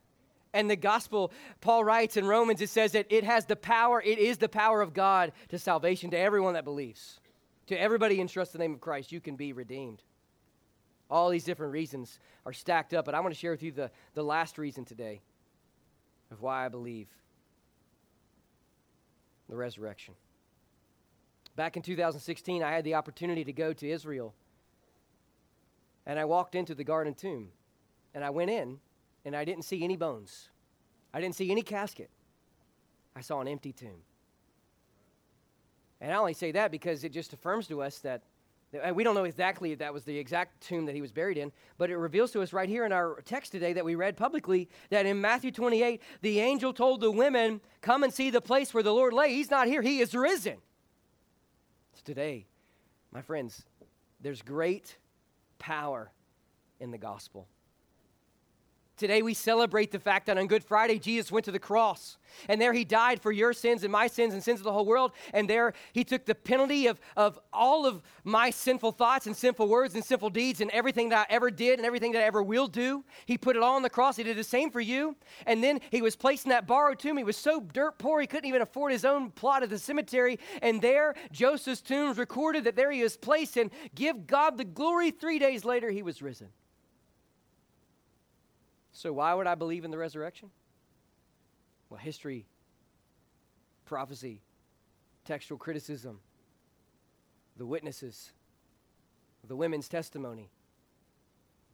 And 0.54 0.70
the 0.70 0.78
gospel, 0.78 1.32
Paul 1.60 1.84
writes 1.84 2.16
in 2.16 2.26
Romans, 2.26 2.62
it 2.62 2.70
says 2.70 2.94
that 2.94 3.08
it 3.10 3.24
has 3.26 3.46
the 3.46 3.58
power, 3.58 4.02
it 4.02 4.18
is 4.18 4.38
the 4.38 4.50
power 4.50 4.82
of 4.82 4.94
God 4.94 5.34
to 5.50 5.60
salvation 5.60 6.10
to 6.12 6.18
everyone 6.18 6.54
that 6.54 6.64
believes. 6.64 7.20
To 7.70 7.80
everybody 7.80 8.20
in 8.20 8.28
trust 8.28 8.52
the 8.52 8.58
name 8.58 8.74
of 8.74 8.82
Christ, 8.82 9.12
you 9.12 9.22
can 9.22 9.36
be 9.36 9.54
redeemed. 9.54 10.02
All 11.08 11.30
these 11.30 11.44
different 11.44 11.72
reasons 11.72 12.20
are 12.44 12.52
stacked 12.52 12.96
up, 12.96 13.06
but 13.06 13.14
I 13.14 13.20
want 13.20 13.32
to 13.32 13.40
share 13.40 13.52
with 13.52 13.62
you 13.62 13.72
the, 13.72 13.92
the 14.16 14.24
last 14.24 14.58
reason 14.58 14.86
today 14.86 15.22
of 16.32 16.42
why 16.42 16.66
I 16.66 16.70
believe 16.70 17.08
the 19.48 19.56
resurrection. 19.56 20.16
Back 21.56 21.78
in 21.78 21.84
2016, 21.84 22.64
I 22.64 22.72
had 22.72 22.84
the 22.84 22.96
opportunity 22.96 23.44
to 23.44 23.54
go 23.54 23.72
to 23.72 23.88
Israel. 23.88 24.34
And 26.08 26.18
I 26.18 26.26
walked 26.26 26.56
into 26.56 26.74
the 26.74 26.84
garden 26.84 27.14
tomb. 27.14 27.50
And 28.16 28.24
I 28.24 28.32
went 28.32 28.50
in, 28.50 28.80
and 29.24 29.36
I 29.36 29.46
didn't 29.46 29.66
see 29.66 29.84
any 29.84 29.96
bones. 29.96 30.50
I 31.14 31.22
didn't 31.22 31.36
see 31.36 31.52
any 31.52 31.62
casket. 31.62 32.10
I 33.16 33.22
saw 33.22 33.42
an 33.42 33.48
empty 33.48 33.74
tomb. 33.74 34.02
And 36.02 36.12
I 36.12 36.16
only 36.16 36.34
say 36.34 36.52
that 36.54 36.72
because 36.72 37.04
it 37.04 37.12
just 37.12 37.34
affirms 37.34 37.68
to 37.68 37.82
us 37.82 38.00
that 38.00 38.24
and 38.72 38.96
we 38.96 39.04
don't 39.04 39.16
know 39.16 39.24
exactly 39.24 39.72
if 39.72 39.80
that 39.80 39.94
was 39.94 40.04
the 40.04 40.18
exact 40.18 40.62
tomb 40.62 40.86
that 40.86 40.94
he 40.94 41.02
was 41.02 41.12
buried 41.12 41.38
in, 41.38 41.52
but 41.80 41.90
it 41.90 41.98
reveals 41.98 42.32
to 42.32 42.42
us 42.42 42.54
right 42.54 42.70
here 42.70 42.86
in 42.86 42.92
our 42.92 43.22
text 43.26 43.52
today 43.52 43.74
that 43.74 43.84
we 43.84 43.96
read 43.96 44.16
publicly 44.16 44.70
that 44.92 45.08
in 45.08 45.20
Matthew 45.20 45.52
28, 45.52 46.02
the 46.22 46.40
angel 46.40 46.72
told 46.72 47.02
the 47.02 47.10
women, 47.10 47.62
Come 47.82 48.04
and 48.04 48.14
see 48.14 48.30
the 48.30 48.42
place 48.42 48.72
where 48.72 48.84
the 48.84 48.94
Lord 48.94 49.14
lay. 49.14 49.34
He's 49.34 49.50
not 49.50 49.68
here, 49.68 49.82
he 49.82 50.00
is 50.00 50.14
risen. 50.14 50.58
So 51.96 52.02
today, 52.06 52.46
my 53.12 53.22
friends, 53.24 53.66
there's 54.22 54.44
great 54.44 54.98
power 55.58 56.12
in 56.80 56.92
the 56.92 56.98
gospel. 57.00 57.48
Today 59.00 59.22
we 59.22 59.34
celebrate 59.34 59.92
the 59.92 60.00
fact 60.00 60.26
that 60.26 60.38
on 60.38 60.46
Good 60.46 60.62
Friday, 60.62 61.00
Jesus 61.00 61.32
went 61.32 61.46
to 61.46 61.54
the 61.54 61.58
cross. 61.58 62.18
And 62.50 62.60
there 62.60 62.74
he 62.74 62.84
died 62.84 63.22
for 63.22 63.32
your 63.32 63.54
sins 63.54 63.84
and 63.84 63.92
my 63.94 64.08
sins 64.08 64.34
and 64.34 64.44
sins 64.44 64.60
of 64.60 64.66
the 64.66 64.74
whole 64.74 64.86
world. 64.86 65.14
And 65.34 65.50
there 65.50 65.72
he 65.94 66.04
took 66.04 66.26
the 66.26 66.36
penalty 66.36 66.88
of, 66.88 67.00
of 67.16 67.40
all 67.54 67.86
of 67.86 68.04
my 68.26 68.50
sinful 68.50 68.92
thoughts 68.92 69.26
and 69.26 69.36
sinful 69.36 69.70
words 69.70 69.96
and 69.96 70.04
sinful 70.04 70.32
deeds 70.32 70.60
and 70.60 70.70
everything 70.72 71.10
that 71.10 71.28
I 71.30 71.34
ever 71.34 71.50
did 71.50 71.80
and 71.80 71.86
everything 71.86 72.12
that 72.12 72.22
I 72.22 72.26
ever 72.26 72.44
will 72.44 72.68
do. 72.68 73.06
He 73.26 73.38
put 73.38 73.56
it 73.56 73.64
all 73.64 73.78
on 73.78 73.84
the 73.84 73.90
cross. 73.90 74.18
He 74.18 74.24
did 74.24 74.36
the 74.36 74.44
same 74.44 74.70
for 74.70 74.82
you. 74.82 75.16
And 75.46 75.64
then 75.64 75.80
he 75.92 76.02
was 76.02 76.18
placed 76.18 76.46
in 76.46 76.50
that 76.50 76.68
borrowed 76.68 77.00
tomb. 77.00 77.16
He 77.16 77.24
was 77.24 77.38
so 77.38 77.62
dirt 77.62 78.00
poor 78.00 78.20
he 78.20 78.28
couldn't 78.28 78.50
even 78.50 78.62
afford 78.62 78.92
his 78.92 79.06
own 79.06 79.32
plot 79.32 79.64
at 79.64 79.70
the 79.70 79.80
cemetery. 79.80 80.40
And 80.62 80.82
there, 80.82 81.16
Joseph's 81.32 81.82
tomb 81.82 82.12
is 82.12 82.18
recorded 82.18 82.66
that 82.66 82.76
there 82.76 82.92
he 82.92 83.02
was 83.02 83.16
placed. 83.16 83.56
And 83.56 83.72
give 83.96 84.28
God 84.28 84.58
the 84.58 84.66
glory. 84.66 85.12
Three 85.12 85.40
days 85.40 85.64
later, 85.64 85.90
he 85.90 86.04
was 86.04 86.22
risen. 86.22 86.50
So, 89.00 89.14
why 89.14 89.34
would 89.34 89.48
I 89.48 89.56
believe 89.56 89.86
in 89.86 89.92
the 89.92 89.98
resurrection? 89.98 90.50
Well, 91.90 92.02
history, 92.02 92.46
prophecy, 93.86 94.42
textual 95.24 95.58
criticism, 95.58 96.20
the 97.56 97.66
witnesses, 97.66 98.34
the 99.48 99.56
women's 99.56 99.88
testimony, 99.88 100.50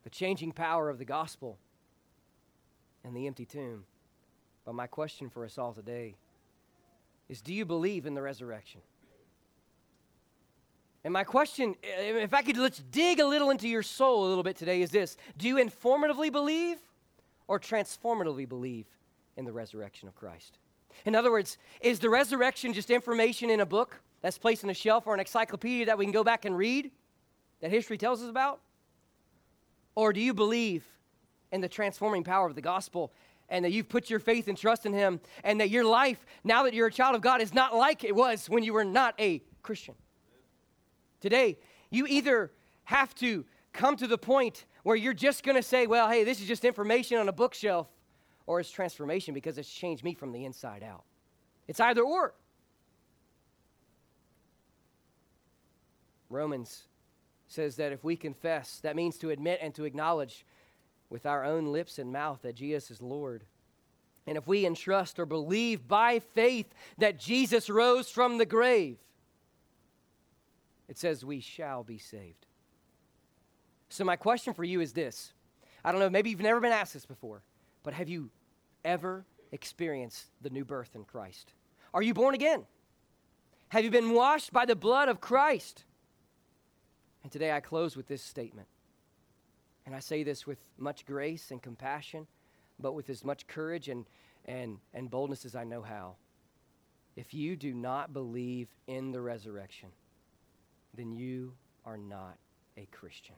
the 0.03 0.11
changing 0.11 0.51
power 0.51 0.87
of 0.87 0.99
the 0.99 1.03
gospel, 1.03 1.57
and 3.03 3.17
the 3.17 3.25
empty 3.25 3.45
tomb. 3.45 3.85
But 4.63 4.75
my 4.75 4.85
question 4.85 5.27
for 5.27 5.45
us 5.45 5.57
all 5.57 5.73
today 5.73 6.13
is 7.27 7.41
do 7.41 7.55
you 7.55 7.65
believe 7.65 8.05
in 8.05 8.13
the 8.13 8.21
resurrection? 8.21 8.81
And 11.03 11.11
my 11.11 11.23
question, 11.23 11.73
if 11.81 12.35
I 12.35 12.43
could 12.43 12.57
let's 12.57 12.83
dig 12.91 13.19
a 13.19 13.25
little 13.25 13.49
into 13.49 13.67
your 13.67 13.81
soul 13.81 14.27
a 14.27 14.29
little 14.29 14.43
bit 14.43 14.57
today, 14.57 14.83
is 14.83 14.91
this 14.91 15.17
Do 15.39 15.47
you 15.47 15.55
informatively 15.55 16.31
believe 16.31 16.77
or 17.47 17.59
transformatively 17.59 18.47
believe 18.47 18.85
in 19.37 19.45
the 19.45 19.51
resurrection 19.51 20.07
of 20.07 20.15
Christ? 20.15 20.57
In 21.05 21.15
other 21.15 21.31
words, 21.31 21.57
is 21.81 21.99
the 21.99 22.09
resurrection 22.09 22.73
just 22.73 22.89
information 22.89 23.49
in 23.49 23.59
a 23.59 23.65
book 23.65 23.99
that's 24.21 24.37
placed 24.37 24.63
on 24.63 24.69
a 24.69 24.73
shelf 24.73 25.05
or 25.07 25.13
an 25.13 25.19
encyclopedia 25.19 25.85
that 25.85 25.97
we 25.97 26.05
can 26.05 26.11
go 26.11 26.23
back 26.23 26.45
and 26.45 26.57
read 26.57 26.91
that 27.61 27.71
history 27.71 27.97
tells 27.97 28.21
us 28.21 28.29
about? 28.29 28.61
Or 29.95 30.13
do 30.13 30.19
you 30.19 30.33
believe 30.33 30.85
in 31.51 31.61
the 31.61 31.69
transforming 31.69 32.23
power 32.23 32.47
of 32.47 32.55
the 32.55 32.61
gospel 32.61 33.13
and 33.49 33.63
that 33.63 33.71
you've 33.71 33.89
put 33.89 34.09
your 34.09 34.19
faith 34.19 34.47
and 34.47 34.57
trust 34.57 34.85
in 34.85 34.93
Him 34.93 35.19
and 35.43 35.59
that 35.61 35.69
your 35.69 35.85
life, 35.85 36.25
now 36.43 36.63
that 36.63 36.73
you're 36.73 36.87
a 36.87 36.91
child 36.91 37.15
of 37.15 37.21
God, 37.21 37.41
is 37.41 37.53
not 37.53 37.75
like 37.75 38.03
it 38.03 38.15
was 38.15 38.49
when 38.49 38.63
you 38.63 38.73
were 38.73 38.83
not 38.83 39.13
a 39.19 39.41
Christian? 39.61 39.95
Today, 41.21 41.57
you 41.89 42.05
either 42.07 42.51
have 42.85 43.15
to 43.15 43.45
come 43.75 43.95
to 43.97 44.07
the 44.07 44.17
point 44.17 44.65
where 44.83 44.95
you're 44.95 45.13
just 45.13 45.43
going 45.43 45.55
to 45.55 45.63
say, 45.63 45.87
well, 45.87 46.09
hey, 46.09 46.23
this 46.23 46.41
is 46.41 46.47
just 46.47 46.65
information 46.65 47.17
on 47.17 47.29
a 47.29 47.33
bookshelf, 47.33 47.87
or 48.47 48.59
it's 48.59 48.71
transformation 48.71 49.33
because 49.33 49.57
it's 49.57 49.71
changed 49.71 50.03
me 50.03 50.13
from 50.13 50.31
the 50.31 50.45
inside 50.45 50.83
out. 50.83 51.03
It's 51.67 51.79
either 51.79 52.01
or. 52.01 52.33
Romans 56.29 56.83
says 57.47 57.75
that 57.75 57.91
if 57.91 58.03
we 58.03 58.15
confess, 58.15 58.79
that 58.79 58.95
means 58.95 59.17
to 59.19 59.29
admit 59.29 59.59
and 59.61 59.73
to 59.75 59.85
acknowledge 59.85 60.45
with 61.09 61.25
our 61.25 61.45
own 61.45 61.71
lips 61.71 61.99
and 61.99 62.11
mouth 62.11 62.39
that 62.41 62.55
Jesus 62.55 62.91
is 62.91 63.01
Lord. 63.01 63.43
And 64.27 64.37
if 64.37 64.47
we 64.47 64.65
entrust 64.65 65.19
or 65.19 65.25
believe 65.25 65.87
by 65.87 66.19
faith 66.19 66.73
that 66.97 67.19
Jesus 67.19 67.69
rose 67.69 68.09
from 68.09 68.37
the 68.37 68.45
grave, 68.45 68.97
it 70.87 70.97
says 70.97 71.23
we 71.23 71.39
shall 71.39 71.83
be 71.83 71.97
saved. 71.97 72.44
So, 73.95 74.03
my 74.03 74.17
question 74.17 74.53
for 74.53 74.65
you 74.65 74.81
is 74.81 74.91
this 74.91 75.31
I 75.81 75.91
don't 75.93 76.01
know, 76.01 76.09
maybe 76.09 76.29
you've 76.29 76.41
never 76.41 76.59
been 76.59 76.73
asked 76.73 76.93
this 76.93 77.05
before, 77.05 77.43
but 77.81 77.93
have 77.93 78.09
you 78.09 78.29
ever 78.83 79.25
experienced 79.53 80.25
the 80.41 80.49
new 80.49 80.65
birth 80.65 80.89
in 80.95 81.05
Christ? 81.05 81.53
Are 81.93 82.01
you 82.01 82.13
born 82.13 82.35
again? 82.35 82.65
Have 83.69 83.85
you 83.85 83.91
been 83.91 84.11
washed 84.11 84.51
by 84.51 84.65
the 84.65 84.75
blood 84.75 85.07
of 85.07 85.21
Christ? 85.21 85.85
And 87.23 87.31
today 87.31 87.53
I 87.53 87.61
close 87.61 87.95
with 87.95 88.07
this 88.07 88.21
statement. 88.21 88.67
And 89.85 89.95
I 89.95 89.99
say 89.99 90.23
this 90.23 90.45
with 90.45 90.59
much 90.77 91.05
grace 91.05 91.49
and 91.51 91.61
compassion, 91.61 92.27
but 92.77 92.95
with 92.95 93.09
as 93.09 93.23
much 93.23 93.47
courage 93.47 93.87
and, 93.87 94.05
and, 94.43 94.79
and 94.93 95.09
boldness 95.09 95.45
as 95.45 95.55
I 95.55 95.63
know 95.63 95.81
how. 95.81 96.17
If 97.15 97.33
you 97.33 97.55
do 97.55 97.73
not 97.73 98.11
believe 98.11 98.67
in 98.87 99.13
the 99.13 99.21
resurrection, 99.21 99.89
then 100.93 101.13
you 101.13 101.53
are 101.85 101.97
not 101.97 102.35
a 102.75 102.87
Christian. 102.91 103.35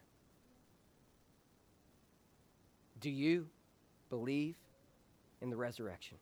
Do 3.00 3.10
you 3.10 3.48
believe 4.10 4.56
in 5.42 5.50
the 5.50 5.56
resurrection? 5.56 6.18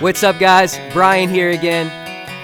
What's 0.00 0.22
up, 0.22 0.38
guys? 0.38 0.78
Bryan 0.92 1.28
here 1.28 1.50
again. 1.50 1.90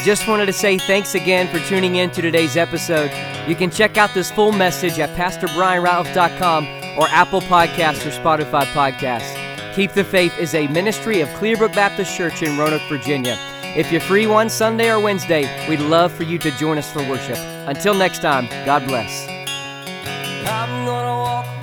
Just 0.05 0.29
wanted 0.29 0.47
to 0.47 0.53
say 0.53 0.79
thanks 0.79 1.15
again 1.15 1.49
for 1.49 1.59
tuning 1.67 1.97
in 1.97 2.11
to 2.11 2.23
today's 2.23 2.57
episode. 2.57 3.11
You 3.49 3.57
can 3.57 3.71
check 3.71 3.97
out 3.97 4.13
this 4.15 4.31
full 4.31 4.53
message 4.53 4.99
at 4.99 5.17
PastorBryanRatliff.com 5.17 6.67
or 6.99 7.09
Apple 7.09 7.41
Podcasts 7.41 8.07
or 8.07 8.11
Spotify 8.11 8.65
Podcasts. 8.67 9.75
Keep 9.75 9.93
the 9.93 10.05
Faith 10.05 10.39
is 10.39 10.55
a 10.55 10.69
ministry 10.69 11.21
of 11.23 11.29
Clearbrook 11.31 11.75
Baptist 11.75 12.17
Church 12.17 12.43
in 12.43 12.57
Roanoke, 12.57 12.83
Virginia. 12.89 13.37
If 13.77 13.91
you're 13.91 14.01
free 14.01 14.29
one 14.29 14.49
Sunday 14.49 14.91
or 14.91 15.01
Wednesday, 15.01 15.69
we'd 15.69 15.81
love 15.81 16.13
for 16.13 16.23
you 16.23 16.39
to 16.39 16.51
join 16.53 16.79
us 16.79 16.93
for 16.93 17.01
worship. 17.09 17.39
Until 17.67 17.95
next 17.95 18.21
time, 18.21 18.47
God 18.65 18.87
bless. 18.87 19.34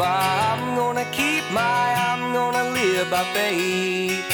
I'm 0.04 0.76
gonna 0.76 0.76
by, 0.76 0.76
I'm 0.76 0.76
gonna 0.76 1.06
keep 1.12 1.44
my, 1.52 1.94
I'm 2.10 2.34
gonna 2.34 2.70
live 2.72 3.10
by 3.10 3.24
faith. 3.34 4.26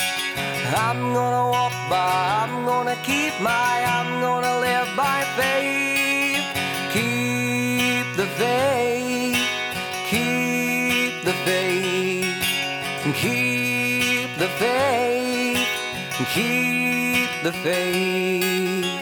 I'm 0.75 1.13
gonna 1.13 1.49
walk 1.49 1.73
by, 1.89 2.43
I'm 2.43 2.65
gonna 2.65 2.95
keep 3.03 3.33
my, 3.41 3.83
I'm 3.95 4.21
gonna 4.21 4.59
live 4.59 4.89
by 4.95 5.23
faith. 5.35 6.45
Keep 6.93 8.15
the 8.15 8.27
faith, 8.37 9.37
keep 10.09 11.23
the 11.23 11.33
faith, 11.45 12.35
keep 13.23 14.37
the 14.37 14.47
faith, 14.63 15.67
keep 16.33 17.29
the 17.43 17.51
faith. 17.51 18.96